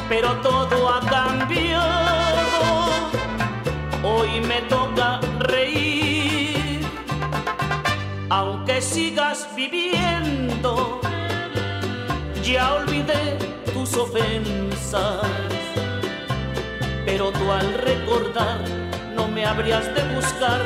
pero 0.08 0.34
todo 0.40 0.88
ha 0.88 1.00
cambiado. 1.00 2.86
Hoy 4.02 4.40
me 4.40 4.60
toca 4.62 5.20
reír, 5.40 6.80
aunque 8.30 8.80
sigas 8.80 9.48
viviendo. 9.54 11.00
Ya 12.42 12.74
olvidé 12.74 13.38
tus 13.72 13.96
ofensas, 13.96 15.26
pero 17.06 17.30
tú 17.30 17.50
al 17.50 17.72
recordar 17.74 18.73
me 19.34 19.44
habrías 19.44 19.92
de 19.94 20.14
buscar 20.14 20.62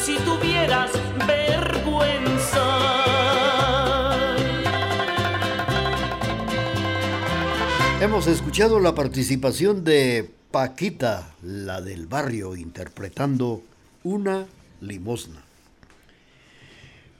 si 0.00 0.16
tuvieras 0.18 0.92
vergüenza. 1.26 2.62
Hemos 8.00 8.28
escuchado 8.28 8.78
la 8.78 8.94
participación 8.94 9.82
de 9.82 10.30
Paquita, 10.52 11.34
la 11.42 11.80
del 11.80 12.06
barrio, 12.06 12.54
interpretando 12.54 13.62
una 14.04 14.46
limosna. 14.80 15.42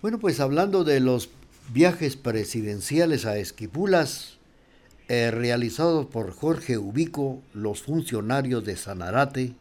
Bueno, 0.03 0.19
pues 0.19 0.39
hablando 0.39 0.85
de 0.85 1.01
los 1.01 1.31
viajes 1.73 2.17
presidenciales 2.17 3.27
a 3.27 3.39
Esquipulas, 3.39 4.39
eh, 5.09 5.33
realizados 5.33 6.07
por 6.07 6.33
Jorge 6.33 6.79
Ubico, 6.79 7.43
los 7.55 7.83
funcionarios 7.83 8.65
de 8.65 8.77
Sanarate, 8.77 9.55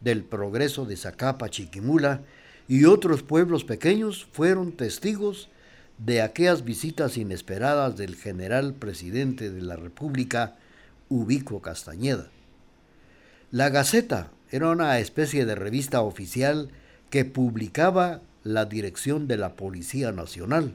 del 0.00 0.24
Progreso 0.24 0.84
de 0.84 0.96
Zacapa, 0.96 1.50
Chiquimula 1.50 2.22
y 2.68 2.84
otros 2.84 3.22
pueblos 3.22 3.64
pequeños 3.64 4.26
fueron 4.32 4.72
testigos 4.72 5.48
de 5.98 6.22
aquellas 6.22 6.64
visitas 6.64 7.16
inesperadas 7.16 7.96
del 7.96 8.16
general 8.16 8.74
presidente 8.74 9.50
de 9.50 9.60
la 9.60 9.76
República, 9.76 10.56
Ubico 11.08 11.60
Castañeda. 11.60 12.28
La 13.50 13.68
Gaceta 13.68 14.30
era 14.50 14.70
una 14.70 14.98
especie 14.98 15.44
de 15.44 15.54
revista 15.54 16.00
oficial 16.00 16.70
que 17.10 17.24
publicaba 17.24 18.22
la 18.44 18.64
dirección 18.64 19.28
de 19.28 19.36
la 19.36 19.56
Policía 19.56 20.12
Nacional. 20.12 20.72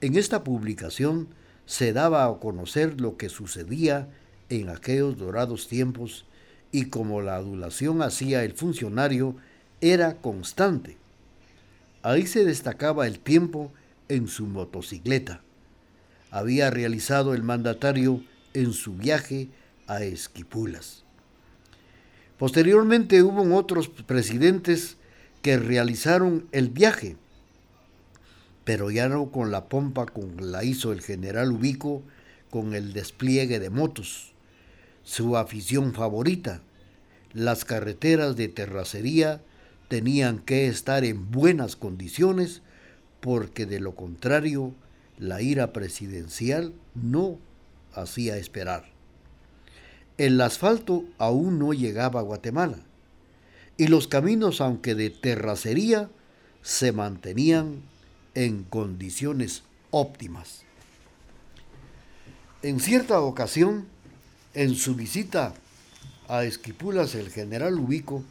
En 0.00 0.16
esta 0.16 0.44
publicación 0.44 1.28
se 1.66 1.92
daba 1.92 2.24
a 2.26 2.38
conocer 2.38 3.00
lo 3.00 3.16
que 3.16 3.28
sucedía 3.28 4.08
en 4.48 4.68
aquellos 4.68 5.18
dorados 5.18 5.66
tiempos 5.66 6.24
y 6.72 6.86
como 6.86 7.22
la 7.22 7.36
adulación 7.36 8.02
hacía 8.02 8.44
el 8.44 8.52
funcionario 8.52 9.36
era 9.80 10.16
constante. 10.16 10.96
Ahí 12.02 12.26
se 12.26 12.44
destacaba 12.44 13.06
el 13.06 13.18
tiempo 13.18 13.72
en 14.08 14.28
su 14.28 14.46
motocicleta. 14.46 15.42
Había 16.30 16.70
realizado 16.70 17.34
el 17.34 17.42
mandatario 17.42 18.22
en 18.54 18.72
su 18.72 18.94
viaje 18.94 19.48
a 19.86 20.02
Esquipulas. 20.02 21.04
Posteriormente 22.38 23.22
hubo 23.22 23.56
otros 23.56 23.88
presidentes 23.88 24.96
que 25.42 25.58
realizaron 25.58 26.46
el 26.52 26.68
viaje, 26.68 27.16
pero 28.64 28.90
ya 28.90 29.08
no 29.08 29.30
con 29.30 29.50
la 29.50 29.68
pompa 29.68 30.06
con 30.06 30.52
la 30.52 30.62
hizo 30.64 30.92
el 30.92 31.00
general 31.00 31.52
Ubico 31.52 32.02
con 32.50 32.74
el 32.74 32.92
despliegue 32.92 33.58
de 33.58 33.70
motos, 33.70 34.32
su 35.08 35.38
afición 35.38 35.94
favorita. 35.94 36.60
Las 37.32 37.64
carreteras 37.64 38.36
de 38.36 38.48
terracería 38.48 39.40
tenían 39.88 40.38
que 40.38 40.66
estar 40.66 41.02
en 41.02 41.30
buenas 41.30 41.76
condiciones 41.76 42.60
porque 43.20 43.64
de 43.64 43.80
lo 43.80 43.94
contrario 43.94 44.74
la 45.16 45.40
ira 45.40 45.72
presidencial 45.72 46.74
no 46.94 47.38
hacía 47.94 48.36
esperar. 48.36 48.84
El 50.18 50.38
asfalto 50.42 51.04
aún 51.16 51.58
no 51.58 51.72
llegaba 51.72 52.20
a 52.20 52.24
Guatemala 52.24 52.80
y 53.78 53.86
los 53.86 54.08
caminos, 54.08 54.60
aunque 54.60 54.94
de 54.94 55.08
terracería, 55.08 56.10
se 56.60 56.92
mantenían 56.92 57.80
en 58.34 58.62
condiciones 58.62 59.62
óptimas. 59.90 60.64
En 62.60 62.78
cierta 62.78 63.20
ocasión, 63.20 63.86
en 64.54 64.74
su 64.74 64.94
visita 64.94 65.54
a 66.28 66.44
Esquipulas, 66.44 67.14
el 67.14 67.30
general 67.30 67.78
Ubico 67.78 68.22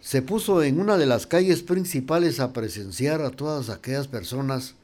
se 0.00 0.22
puso 0.22 0.62
en 0.62 0.80
una 0.80 0.96
de 0.96 1.06
las 1.06 1.26
calles 1.26 1.62
principales 1.62 2.40
a 2.40 2.52
presenciar 2.52 3.20
a 3.20 3.30
todas 3.30 3.68
aquellas 3.68 4.08
personas 4.08 4.74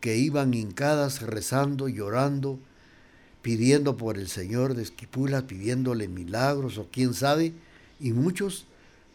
que 0.00 0.16
iban 0.16 0.54
hincadas 0.54 1.22
rezando, 1.22 1.88
llorando, 1.88 2.58
pidiendo 3.42 3.96
por 3.96 4.18
el 4.18 4.28
Señor 4.28 4.74
de 4.74 4.82
Esquipulas, 4.82 5.44
pidiéndole 5.44 6.08
milagros 6.08 6.78
o 6.78 6.88
quién 6.90 7.12
sabe, 7.14 7.52
y 8.00 8.12
muchos 8.12 8.66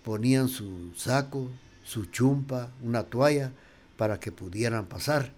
ponían 0.03 0.47
su 0.49 0.91
saco, 0.95 1.49
su 1.83 2.05
chumpa, 2.05 2.71
una 2.83 3.03
toalla 3.03 3.51
para 3.97 4.19
que 4.19 4.31
pudieran 4.31 4.85
pasar. 4.85 5.31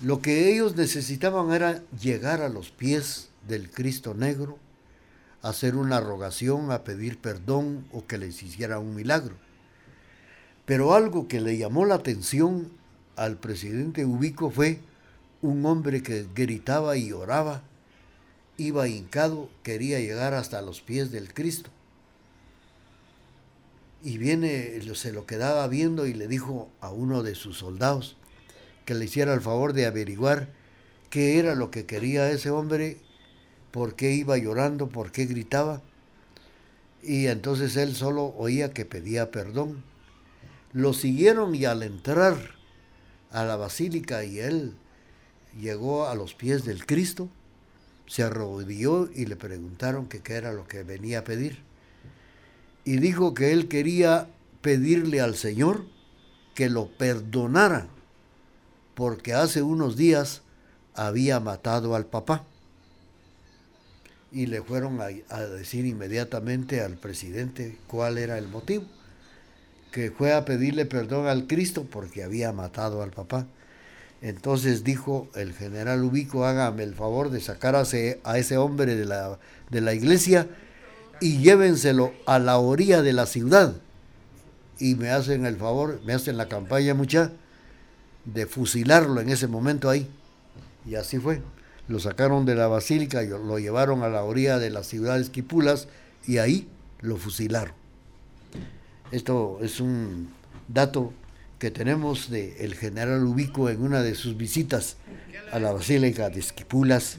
Lo 0.00 0.20
que 0.20 0.52
ellos 0.52 0.76
necesitaban 0.76 1.52
era 1.52 1.82
llegar 2.00 2.42
a 2.42 2.48
los 2.48 2.70
pies 2.70 3.30
del 3.48 3.70
Cristo 3.70 4.14
Negro, 4.14 4.58
hacer 5.42 5.76
una 5.76 6.00
rogación, 6.00 6.70
a 6.70 6.84
pedir 6.84 7.18
perdón 7.18 7.86
o 7.92 8.06
que 8.06 8.18
les 8.18 8.42
hiciera 8.42 8.78
un 8.78 8.94
milagro. 8.94 9.34
Pero 10.64 10.94
algo 10.94 11.28
que 11.28 11.40
le 11.40 11.56
llamó 11.56 11.84
la 11.84 11.94
atención 11.94 12.68
al 13.14 13.38
presidente 13.38 14.04
Ubico 14.04 14.50
fue 14.50 14.80
un 15.40 15.64
hombre 15.64 16.02
que 16.02 16.26
gritaba 16.34 16.96
y 16.96 17.12
oraba, 17.12 17.62
iba 18.56 18.88
hincado, 18.88 19.48
quería 19.62 20.00
llegar 20.00 20.34
hasta 20.34 20.60
los 20.62 20.80
pies 20.80 21.10
del 21.10 21.32
Cristo 21.32 21.70
y 24.06 24.18
viene, 24.18 24.80
se 24.94 25.12
lo 25.12 25.26
quedaba 25.26 25.66
viendo 25.66 26.06
y 26.06 26.14
le 26.14 26.28
dijo 26.28 26.68
a 26.80 26.90
uno 26.90 27.24
de 27.24 27.34
sus 27.34 27.58
soldados 27.58 28.16
que 28.86 28.94
le 28.94 29.04
hiciera 29.04 29.34
el 29.34 29.42
favor 29.42 29.74
de 29.74 29.84
averiguar 29.84 30.48
qué 31.10 31.38
era 31.38 31.54
lo 31.54 31.70
que 31.70 31.84
quería 31.84 32.30
ese 32.30 32.48
hombre, 32.50 32.96
por 33.70 33.94
qué 33.96 34.12
iba 34.12 34.38
llorando, 34.38 34.88
por 34.88 35.12
qué 35.12 35.26
gritaba. 35.26 35.82
Y 37.02 37.26
entonces 37.26 37.76
él 37.76 37.94
solo 37.94 38.34
oía 38.38 38.72
que 38.72 38.86
pedía 38.86 39.30
perdón. 39.30 39.84
Lo 40.72 40.94
siguieron 40.94 41.54
y 41.54 41.66
al 41.66 41.82
entrar 41.82 42.36
a 43.30 43.44
la 43.44 43.56
basílica 43.56 44.24
y 44.24 44.38
él 44.38 44.72
llegó 45.60 46.06
a 46.06 46.14
los 46.14 46.32
pies 46.32 46.64
del 46.64 46.86
Cristo, 46.86 47.28
se 48.06 48.22
arrodilló 48.22 49.10
y 49.12 49.26
le 49.26 49.36
preguntaron 49.36 50.06
qué 50.06 50.22
era 50.32 50.52
lo 50.52 50.66
que 50.66 50.84
venía 50.84 51.18
a 51.18 51.24
pedir 51.24 51.66
y 52.86 52.98
dijo 52.98 53.34
que 53.34 53.50
él 53.52 53.66
quería 53.66 54.28
pedirle 54.62 55.20
al 55.20 55.34
Señor 55.34 55.84
que 56.54 56.70
lo 56.70 56.86
perdonara 56.86 57.88
porque 58.96 59.34
hace 59.34 59.60
unos 59.62 59.94
días 59.96 60.40
había 60.94 61.38
matado 61.38 61.94
al 61.94 62.06
papá. 62.06 62.44
Y 64.32 64.46
le 64.46 64.62
fueron 64.62 64.98
a, 65.00 65.40
decir 65.40 65.84
inmediatamente 65.84 66.80
al 66.80 66.94
presidente 66.94 67.78
cuál 67.86 68.18
era 68.18 68.38
el 68.38 68.48
motivo, 68.48 68.84
que 69.92 70.10
fue 70.10 70.32
a 70.32 70.44
pedirle 70.46 70.86
perdón 70.86 71.26
al 71.26 71.46
Cristo 71.46 71.86
porque 71.88 72.24
había 72.24 72.52
matado 72.52 73.02
al 73.02 73.10
papá. 73.10 73.46
Entonces 74.22 74.82
dijo 74.82 75.28
el 75.34 75.52
general 75.52 76.02
Ubico, 76.02 76.46
hágame 76.46 76.82
el 76.82 76.94
favor 76.94 77.30
de 77.30 77.40
sacar 77.40 77.76
a 77.76 77.82
ese, 77.82 78.56
hombre 78.56 78.96
de 78.96 79.04
la, 79.04 79.38
de 79.70 79.80
la 79.82 79.92
iglesia 79.92 80.48
y 81.20 81.38
llévenselo 81.38 82.14
a 82.24 82.38
la 82.38 82.56
orilla 82.56 83.02
de 83.02 83.12
la 83.12 83.26
ciudad. 83.26 83.74
Y 84.78 84.94
me 84.94 85.10
hacen 85.10 85.44
el 85.44 85.56
favor, 85.56 86.00
me 86.06 86.14
hacen 86.14 86.38
la 86.38 86.48
campaña 86.48 86.94
mucha 86.94 87.32
de 88.26 88.46
fusilarlo 88.46 89.20
en 89.20 89.30
ese 89.30 89.46
momento 89.46 89.88
ahí. 89.88 90.08
Y 90.84 90.96
así 90.96 91.18
fue. 91.18 91.40
Lo 91.88 92.00
sacaron 92.00 92.44
de 92.44 92.54
la 92.54 92.66
basílica, 92.66 93.22
y 93.22 93.28
lo 93.28 93.58
llevaron 93.58 94.02
a 94.02 94.08
la 94.08 94.24
orilla 94.24 94.58
de 94.58 94.70
la 94.70 94.82
ciudad 94.82 95.16
de 95.16 95.22
Esquipulas 95.22 95.88
y 96.26 96.38
ahí 96.38 96.68
lo 97.00 97.16
fusilaron. 97.16 97.74
Esto 99.12 99.58
es 99.62 99.80
un 99.80 100.28
dato 100.66 101.12
que 101.60 101.70
tenemos 101.70 102.28
del 102.28 102.54
el 102.58 102.74
general 102.74 103.24
Ubico 103.24 103.70
en 103.70 103.82
una 103.82 104.02
de 104.02 104.14
sus 104.14 104.36
visitas 104.36 104.96
a 105.52 105.60
la 105.60 105.72
basílica 105.72 106.28
de 106.28 106.40
Esquipulas, 106.40 107.18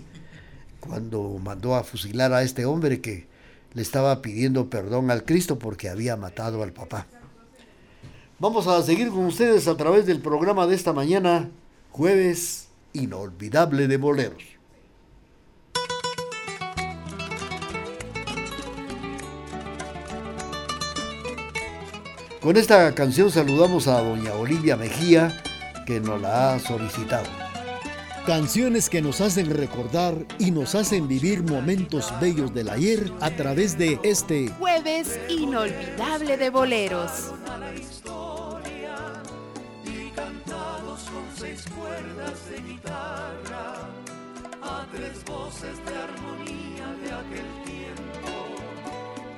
cuando 0.81 1.39
mandó 1.41 1.75
a 1.75 1.83
fusilar 1.83 2.33
a 2.33 2.43
este 2.43 2.65
hombre 2.65 2.99
que 2.99 3.27
le 3.73 3.81
estaba 3.81 4.21
pidiendo 4.21 4.69
perdón 4.69 5.11
al 5.11 5.23
Cristo 5.23 5.57
porque 5.57 5.89
había 5.89 6.17
matado 6.17 6.61
al 6.61 6.73
papá. 6.73 7.07
Vamos 8.39 8.67
a 8.67 8.83
seguir 8.83 9.09
con 9.09 9.25
ustedes 9.25 9.67
a 9.67 9.75
través 9.75 10.05
del 10.05 10.21
programa 10.21 10.67
de 10.67 10.75
esta 10.75 10.93
mañana, 10.93 11.49
jueves 11.89 12.67
inolvidable 12.93 13.87
de 13.87 13.97
boleros. 13.97 14.43
Con 22.39 22.57
esta 22.57 22.93
canción 22.93 23.31
saludamos 23.31 23.87
a 23.87 24.03
doña 24.03 24.35
Olivia 24.35 24.77
Mejía, 24.77 25.35
que 25.87 25.99
nos 25.99 26.21
la 26.21 26.53
ha 26.53 26.59
solicitado. 26.59 27.25
Canciones 28.27 28.87
que 28.87 29.01
nos 29.01 29.19
hacen 29.19 29.49
recordar 29.49 30.13
y 30.37 30.51
nos 30.51 30.75
hacen 30.75 31.07
vivir 31.07 31.41
momentos 31.41 32.13
bellos 32.21 32.53
del 32.53 32.69
ayer 32.69 33.11
a 33.19 33.31
través 33.31 33.79
de 33.79 33.99
este 34.03 34.49
jueves 34.49 35.19
inolvidable 35.27 36.37
de 36.37 36.51
boleros. 36.51 37.31
Cuerdas 41.87 42.49
de 42.49 42.57
guitarra, 42.61 43.65
a 44.61 44.85
tres 44.91 45.23
voces 45.25 45.75
de 45.85 45.95
armonía 46.07 46.87
de 47.03 47.09
aquel 47.21 47.49
tiempo, 47.73 48.33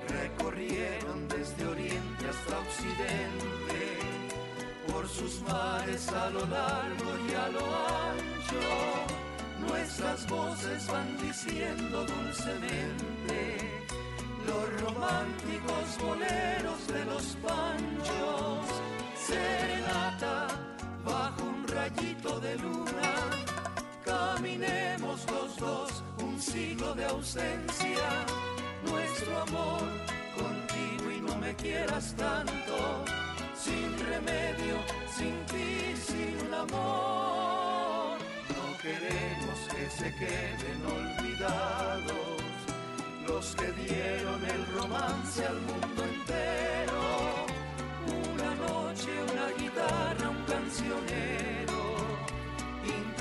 recorrieron 0.08 1.28
desde 1.28 1.68
oriente 1.68 2.24
hasta 2.34 2.60
occidente 2.66 3.80
por 4.92 5.08
sus 5.08 5.42
mares 5.44 6.08
a 6.10 6.30
lo 6.32 6.46
largo 6.48 7.10
y 7.30 7.34
a 7.34 7.48
lo 7.56 7.66
ancho. 8.10 8.66
Nuestras 9.68 10.28
voces 10.28 10.88
van 10.88 11.18
diciendo 11.22 12.06
dulcemente 12.06 13.39
los 14.47 14.82
románticos 14.82 15.86
boleros 16.02 16.88
de 16.88 17.06
los 17.06 17.26
panchos. 17.45 18.66
Serenata 19.28 20.47
bajo 21.06 21.43
un 21.43 21.59
rayito 21.70 22.39
de 22.39 22.55
luna. 22.57 23.11
Caminemos 24.03 25.26
los 25.32 25.57
dos 25.57 26.03
un 26.24 26.39
siglo 26.41 26.93
de 26.95 27.05
ausencia. 27.05 28.07
Nuestro 28.89 29.41
amor 29.41 29.84
contigo 30.36 31.11
y 31.11 31.22
no 31.22 31.36
me 31.38 31.55
quieras 31.55 32.15
tanto 32.17 33.05
sin 33.55 33.89
remedio, 34.07 34.78
sin 35.15 35.36
ti, 35.45 35.95
sin 35.95 36.53
amor. 36.53 38.17
No 38.57 38.78
queremos 38.82 39.59
que 39.72 39.89
se 39.89 40.15
queden 40.15 40.80
olvidados 40.86 42.39
los 43.28 43.55
que 43.55 43.72
dieron 43.84 44.43
el 44.45 44.65
romance 44.78 45.45
al 45.45 45.59
mundo 45.61 46.03
entero. 46.03 46.28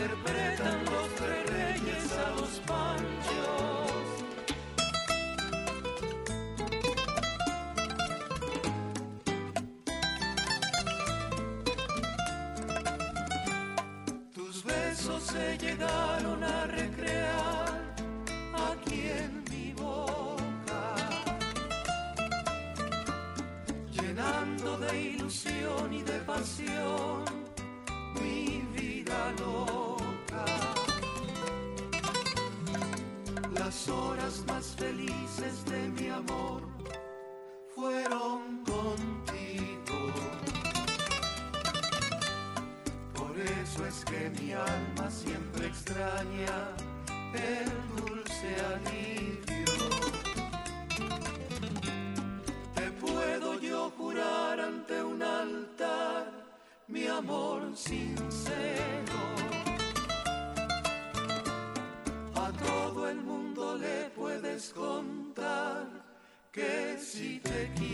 Interpretan 0.09 0.85
los 0.87 1.15
tres 1.17 1.51
reyes 1.51 2.13
a 2.13 2.31
los 2.31 2.61
panchos. 2.61 3.09
se 15.21 15.59
llegaron 15.59 16.38
horas 33.91 34.43
más 34.47 34.58
si 67.09 67.41
te. 67.41 67.88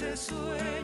Este 0.00 0.16
sueño 0.16 0.79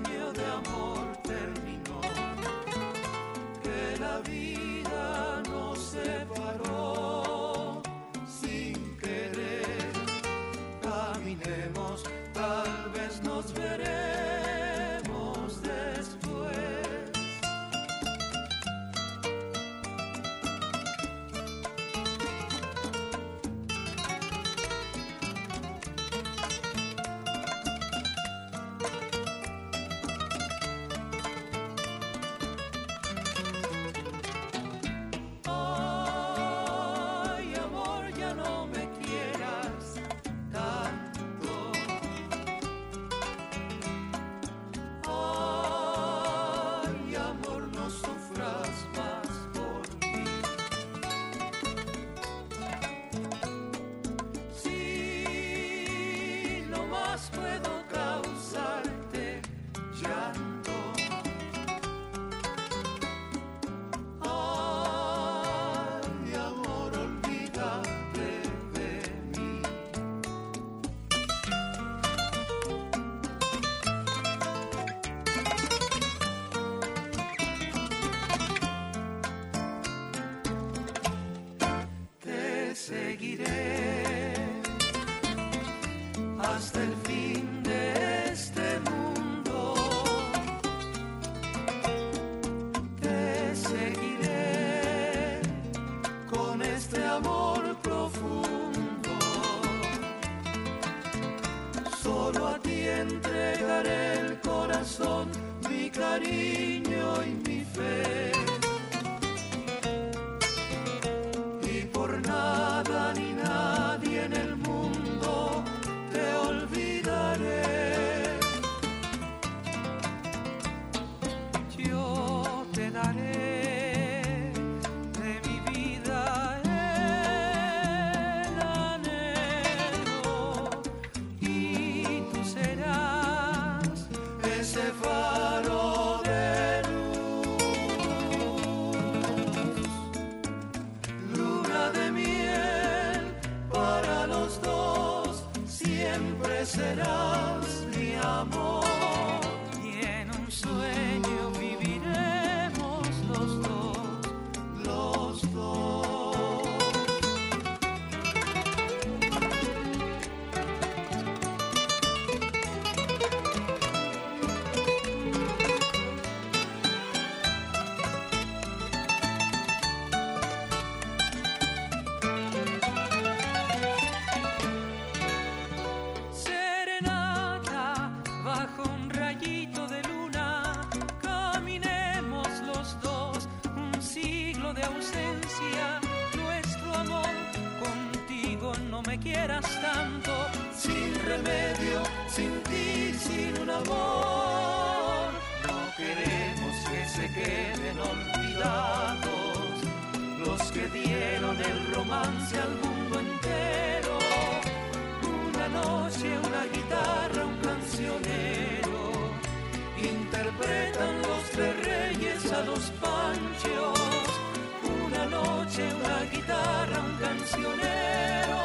noche, 215.77 215.95
una 215.95 216.25
guitarra, 216.31 217.05
un 217.05 217.17
cancionero, 217.17 218.59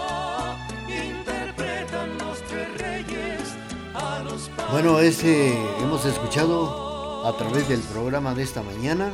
interpretan 0.88 2.18
los 2.18 2.42
tres 2.44 2.78
reyes 2.78 3.56
a 3.94 4.24
los. 4.24 4.50
Bueno, 4.72 5.00
ese 5.00 5.54
hemos 5.80 6.06
escuchado 6.06 7.28
a 7.28 7.38
través 7.38 7.68
del 7.68 7.82
programa 7.82 8.34
de 8.34 8.44
esta 8.44 8.64
mañana 8.64 9.14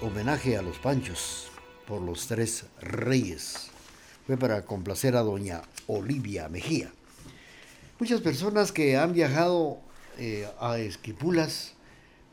homenaje 0.00 0.56
a 0.56 0.62
los 0.62 0.78
Panchos 0.78 1.48
por 1.86 2.00
los 2.00 2.26
tres 2.26 2.66
reyes. 2.80 3.70
Fue 4.26 4.36
para 4.36 4.64
complacer 4.64 5.16
a 5.16 5.22
doña 5.22 5.62
Olivia 5.86 6.48
Mejía. 6.48 6.90
Muchas 7.98 8.20
personas 8.20 8.72
que 8.72 8.96
han 8.96 9.12
viajado 9.12 9.78
eh, 10.16 10.48
a 10.60 10.78
Esquipulas, 10.78 11.74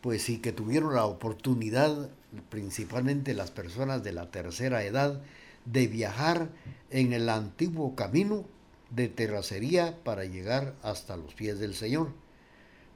pues 0.01 0.21
sí 0.21 0.37
que 0.37 0.53
tuvieron 0.53 0.93
la 0.93 1.05
oportunidad, 1.05 2.09
principalmente 2.49 3.33
las 3.33 3.51
personas 3.51 4.03
de 4.03 4.13
la 4.13 4.31
tercera 4.31 4.83
edad, 4.83 5.21
de 5.65 5.87
viajar 5.87 6.49
en 6.89 7.13
el 7.13 7.29
antiguo 7.29 7.95
camino 7.95 8.45
de 8.89 9.09
terracería 9.09 9.97
para 10.03 10.25
llegar 10.25 10.75
hasta 10.81 11.17
los 11.17 11.33
pies 11.33 11.59
del 11.59 11.75
Señor. 11.75 12.11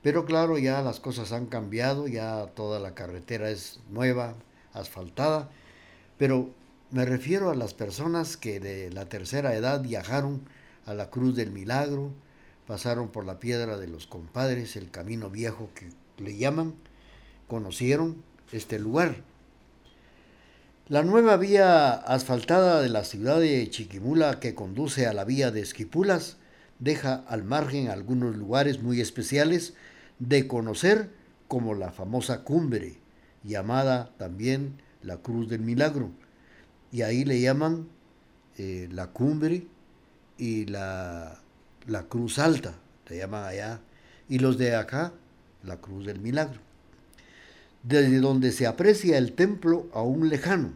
Pero 0.02 0.26
claro, 0.26 0.58
ya 0.58 0.82
las 0.82 1.00
cosas 1.00 1.32
han 1.32 1.46
cambiado, 1.46 2.08
ya 2.08 2.48
toda 2.56 2.80
la 2.80 2.96
carretera 2.96 3.50
es 3.50 3.80
nueva, 3.90 4.36
asfaltada, 4.74 5.50
pero 6.18 6.50
me 6.92 7.06
refiero 7.06 7.50
a 7.50 7.56
las 7.56 7.74
personas 7.74 8.38
que 8.38 8.60
de 8.60 8.90
la 8.92 9.08
tercera 9.08 9.56
edad 9.56 9.82
viajaron 9.82 10.42
a 10.86 10.94
la 10.94 11.10
Cruz 11.10 11.36
del 11.36 11.52
Milagro, 11.52 12.12
pasaron 12.68 13.10
por 13.10 13.26
la 13.26 13.40
Piedra 13.40 13.78
de 13.78 13.88
los 13.88 14.08
Compadres, 14.08 14.76
el 14.76 14.92
camino 14.92 15.30
viejo 15.30 15.70
que 15.76 15.90
le 16.24 16.38
llaman, 16.38 16.74
conocieron 17.48 18.24
este 18.52 18.80
lugar. 18.80 19.24
La 20.88 21.04
nueva 21.04 21.38
vía 21.38 21.94
asfaltada 21.94 22.82
de 22.82 22.90
la 22.90 23.04
ciudad 23.04 23.40
de 23.40 23.70
Chiquimula 23.70 24.40
que 24.40 24.56
conduce 24.56 25.06
a 25.06 25.14
la 25.14 25.24
vía 25.24 25.52
de 25.52 25.62
Esquipulas 25.62 26.38
deja 26.80 27.24
al 27.28 27.44
margen 27.44 27.88
algunos 27.88 28.36
lugares 28.36 28.82
muy 28.82 29.00
especiales 29.00 29.76
de 30.20 30.48
conocer 30.48 31.10
como 31.48 31.76
la 31.76 31.92
famosa 31.92 32.44
cumbre, 32.44 32.98
llamada 33.44 34.12
también 34.18 34.82
la 35.02 35.18
Cruz 35.18 35.48
del 35.48 35.62
Milagro. 35.62 36.10
Y 36.92 37.04
ahí 37.04 37.26
le 37.26 37.40
llaman 37.40 37.88
eh, 38.58 38.90
la 38.92 39.08
cumbre 39.08 39.68
y 40.38 40.66
la, 40.66 41.40
la 41.88 42.04
Cruz 42.04 42.40
Alta, 42.40 42.74
le 43.08 43.18
llaman 43.18 43.46
allá. 43.46 43.80
Y 44.28 44.40
los 44.40 44.58
de 44.58 44.76
acá, 44.76 45.14
la 45.64 45.78
Cruz 45.78 46.06
del 46.06 46.20
Milagro. 46.20 46.71
Desde 47.84 48.20
donde 48.20 48.52
se 48.52 48.68
aprecia 48.68 49.18
el 49.18 49.34
templo 49.34 49.88
aún 49.94 50.30
lejano. 50.30 50.74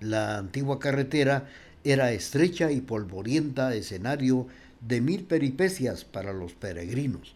La 0.00 0.38
antigua 0.38 0.78
carretera 0.78 1.48
era 1.84 2.12
estrecha 2.12 2.70
y 2.70 2.80
polvorienta 2.80 3.74
escenario 3.74 4.46
de 4.80 5.00
mil 5.00 5.24
peripecias 5.24 6.04
para 6.04 6.32
los 6.32 6.52
peregrinos, 6.54 7.34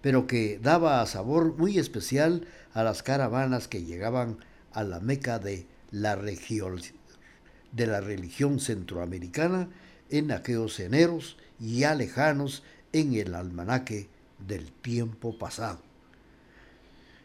pero 0.00 0.26
que 0.26 0.58
daba 0.62 1.04
sabor 1.06 1.56
muy 1.56 1.78
especial 1.78 2.46
a 2.72 2.82
las 2.82 3.02
caravanas 3.02 3.68
que 3.68 3.84
llegaban 3.84 4.38
a 4.72 4.84
la 4.84 5.00
meca 5.00 5.38
de 5.38 5.66
la, 5.90 6.16
de 6.16 7.86
la 7.86 8.00
religión 8.00 8.60
centroamericana 8.60 9.68
en 10.10 10.30
aquellos 10.30 10.78
eneros 10.80 11.36
ya 11.58 11.94
lejanos 11.94 12.62
en 12.92 13.14
el 13.14 13.34
almanaque 13.34 14.08
del 14.46 14.70
tiempo 14.70 15.38
pasado. 15.38 15.93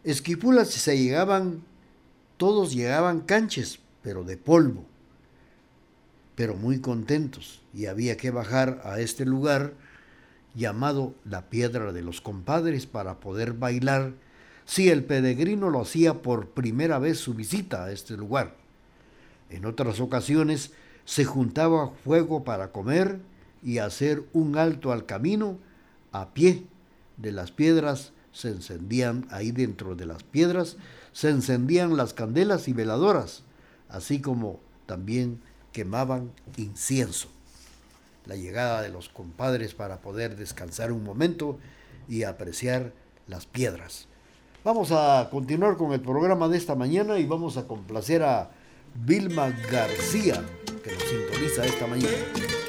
Esquipulas 0.04 0.70
se 0.70 0.97
llegaban, 0.97 1.62
todos 2.38 2.74
llegaban 2.74 3.20
canches, 3.20 3.80
pero 4.02 4.24
de 4.24 4.38
polvo, 4.38 4.86
pero 6.36 6.56
muy 6.56 6.80
contentos, 6.80 7.62
y 7.74 7.88
había 7.88 8.16
que 8.16 8.32
bajar 8.32 8.82
a 8.86 9.02
este 9.02 9.26
lugar 9.26 9.74
llamado 10.56 11.14
la 11.26 11.50
Piedra 11.50 11.91
de 11.91 12.02
los 12.02 12.22
Compadres 12.22 12.86
para 12.86 13.20
poder 13.20 13.54
bailar 13.54 14.14
si 14.66 14.89
el 14.89 15.04
peregrino 15.04 15.70
lo 15.70 15.82
hacía 15.82 16.22
por 16.22 16.50
primera 16.50 16.97
vez 16.97 17.18
su 17.18 17.34
visita 17.34 17.84
a 17.84 17.91
este 17.91 18.16
lugar. 18.16 18.56
En 19.50 19.66
otras 19.66 20.00
ocasiones 20.00 20.72
se 21.04 21.26
juntaba 21.26 21.89
fuego 22.06 22.45
para 22.45 22.72
comer 22.72 23.20
y 23.64 23.80
hacer 23.80 24.24
un 24.32 24.58
alto 24.58 24.93
al 24.93 25.06
camino 25.06 25.58
a 26.14 26.34
pie 26.34 26.64
de 27.18 27.34
las 27.34 27.52
piedras 27.52 28.14
se 28.40 28.50
encendían 28.50 29.28
ahí 29.32 29.52
dentro 29.52 29.96
de 29.96 30.06
las 30.06 30.24
piedras 30.24 30.78
se 31.12 31.30
encendían 31.30 31.98
las 31.98 32.14
candelas 32.14 32.68
y 32.68 32.74
veladoras 32.74 33.44
así 33.90 34.22
como 34.22 34.60
también 34.86 35.42
quemaban 35.72 36.32
incienso. 36.58 37.28
La 38.26 38.36
llegada 38.36 38.82
de 38.82 38.90
los 38.90 39.10
compadres 39.10 39.74
para 39.74 40.02
poder 40.02 40.36
descansar 40.36 40.92
un 40.92 41.04
momento 41.04 41.58
y 42.08 42.24
apreciar 42.24 42.94
las 43.28 43.46
piedras. 43.46 44.08
Vamos 44.64 44.92
a 44.92 45.30
continuar 45.32 45.78
con 45.78 45.94
el 45.94 46.02
programa 46.02 46.48
de 46.48 46.58
esta 46.58 46.76
mañana 46.76 47.18
y 47.18 47.26
vamos 47.26 47.58
a 47.58 47.68
complacer 47.68 48.24
a 48.24 48.52
Vilma 48.94 49.50
García 49.72 50.44
que 50.84 50.94
nos 50.94 51.04
sintoniza 51.04 51.66
esta 51.66 51.88
mañana 51.88 52.69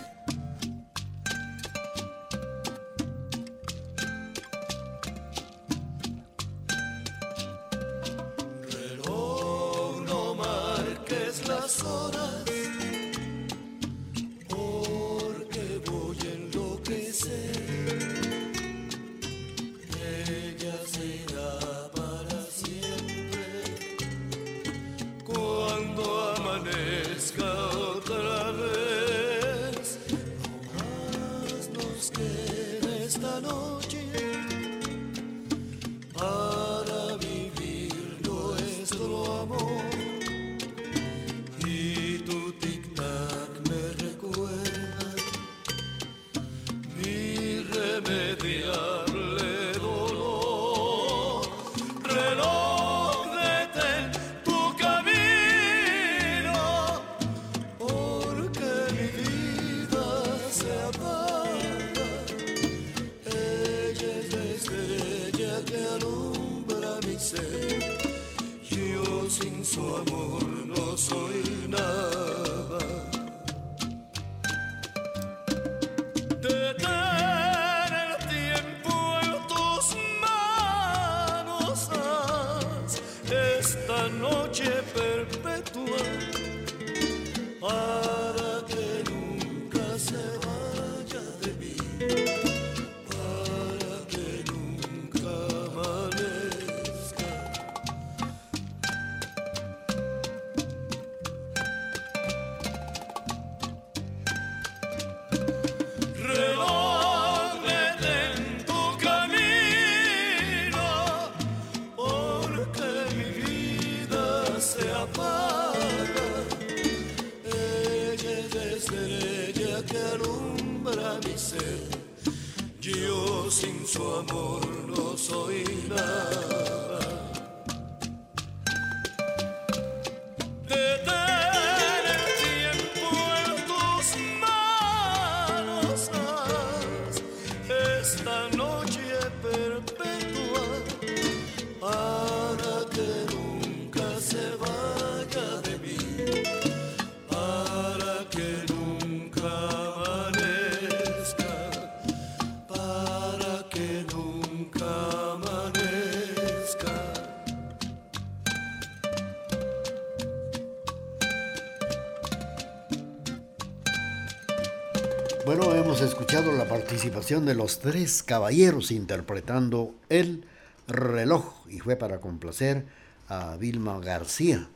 De 167.39 167.55
los 167.55 167.79
tres 167.79 168.23
caballeros 168.23 168.91
interpretando 168.91 169.95
El 170.09 170.43
reloj 170.85 171.65
y 171.69 171.79
fue 171.79 171.95
para 171.95 172.19
complacer 172.19 172.85
a 173.29 173.55
Vilma 173.55 173.97
García. 174.01 174.67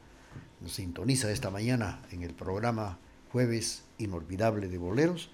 Nos 0.62 0.72
sintoniza 0.72 1.30
esta 1.32 1.50
mañana 1.50 2.02
en 2.14 2.24
el 2.24 2.34
programa 2.34 2.98
Jueves 3.34 3.84
Inolvidable 3.98 4.70
de 4.70 4.78
Boleros 4.78 5.32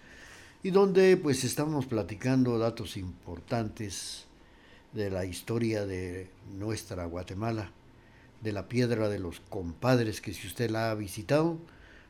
y 0.63 0.71
donde 0.71 1.15
pues 1.15 1.43
estamos 1.43 1.85
platicando 1.85 2.57
datos 2.57 2.97
importantes 2.97 4.25
de 4.91 5.11
la 5.11 5.23
historia 5.23 5.85
de 5.85 6.27
nuestra 6.57 7.05
Guatemala, 7.05 7.69
de 8.41 8.51
la 8.51 8.67
piedra 8.67 9.09
de 9.09 9.19
los 9.19 9.41
compadres 9.41 10.21
que 10.21 10.33
si 10.33 10.47
usted 10.47 10.71
la 10.71 10.89
ha 10.89 10.95
visitado 10.95 11.59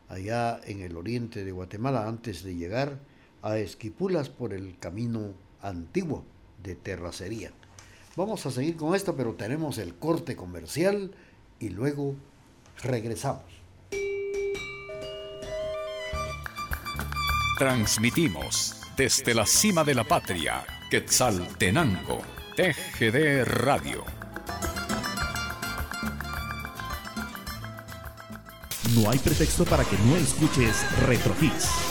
allá 0.07 0.61
en 0.63 0.79
el 0.79 0.95
oriente 0.95 1.43
de 1.43 1.51
Guatemala 1.51 2.07
antes 2.07 2.43
de 2.43 2.55
llegar 2.55 3.10
a 3.41 3.57
Esquipulas 3.57 4.29
por 4.29 4.53
el 4.53 4.77
camino 4.77 5.33
antiguo 5.61 6.23
de 6.63 6.75
terracería. 6.75 7.51
Vamos 8.15 8.45
a 8.45 8.51
seguir 8.51 8.75
con 8.75 8.95
esto, 8.95 9.15
pero 9.15 9.33
tenemos 9.33 9.77
el 9.77 9.95
corte 9.95 10.35
comercial 10.35 11.11
y 11.59 11.69
luego 11.69 12.15
regresamos. 12.83 13.43
Transmitimos 17.57 18.75
desde 18.97 19.33
la 19.33 19.45
cima 19.45 19.83
de 19.83 19.95
la 19.95 20.03
patria, 20.03 20.63
Quetzaltenango, 20.89 22.21
TGD 22.55 23.45
Radio. 23.45 24.03
No 28.95 29.09
hay 29.09 29.19
pretexto 29.19 29.63
para 29.63 29.85
que 29.85 29.97
no 29.99 30.17
escuches 30.17 30.85
Retro 31.07 31.33
Hits. 31.39 31.90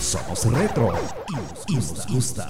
Somos 0.00 0.46
retro 0.46 0.92
y 1.68 1.74
nos 1.74 2.06
gusta. 2.06 2.48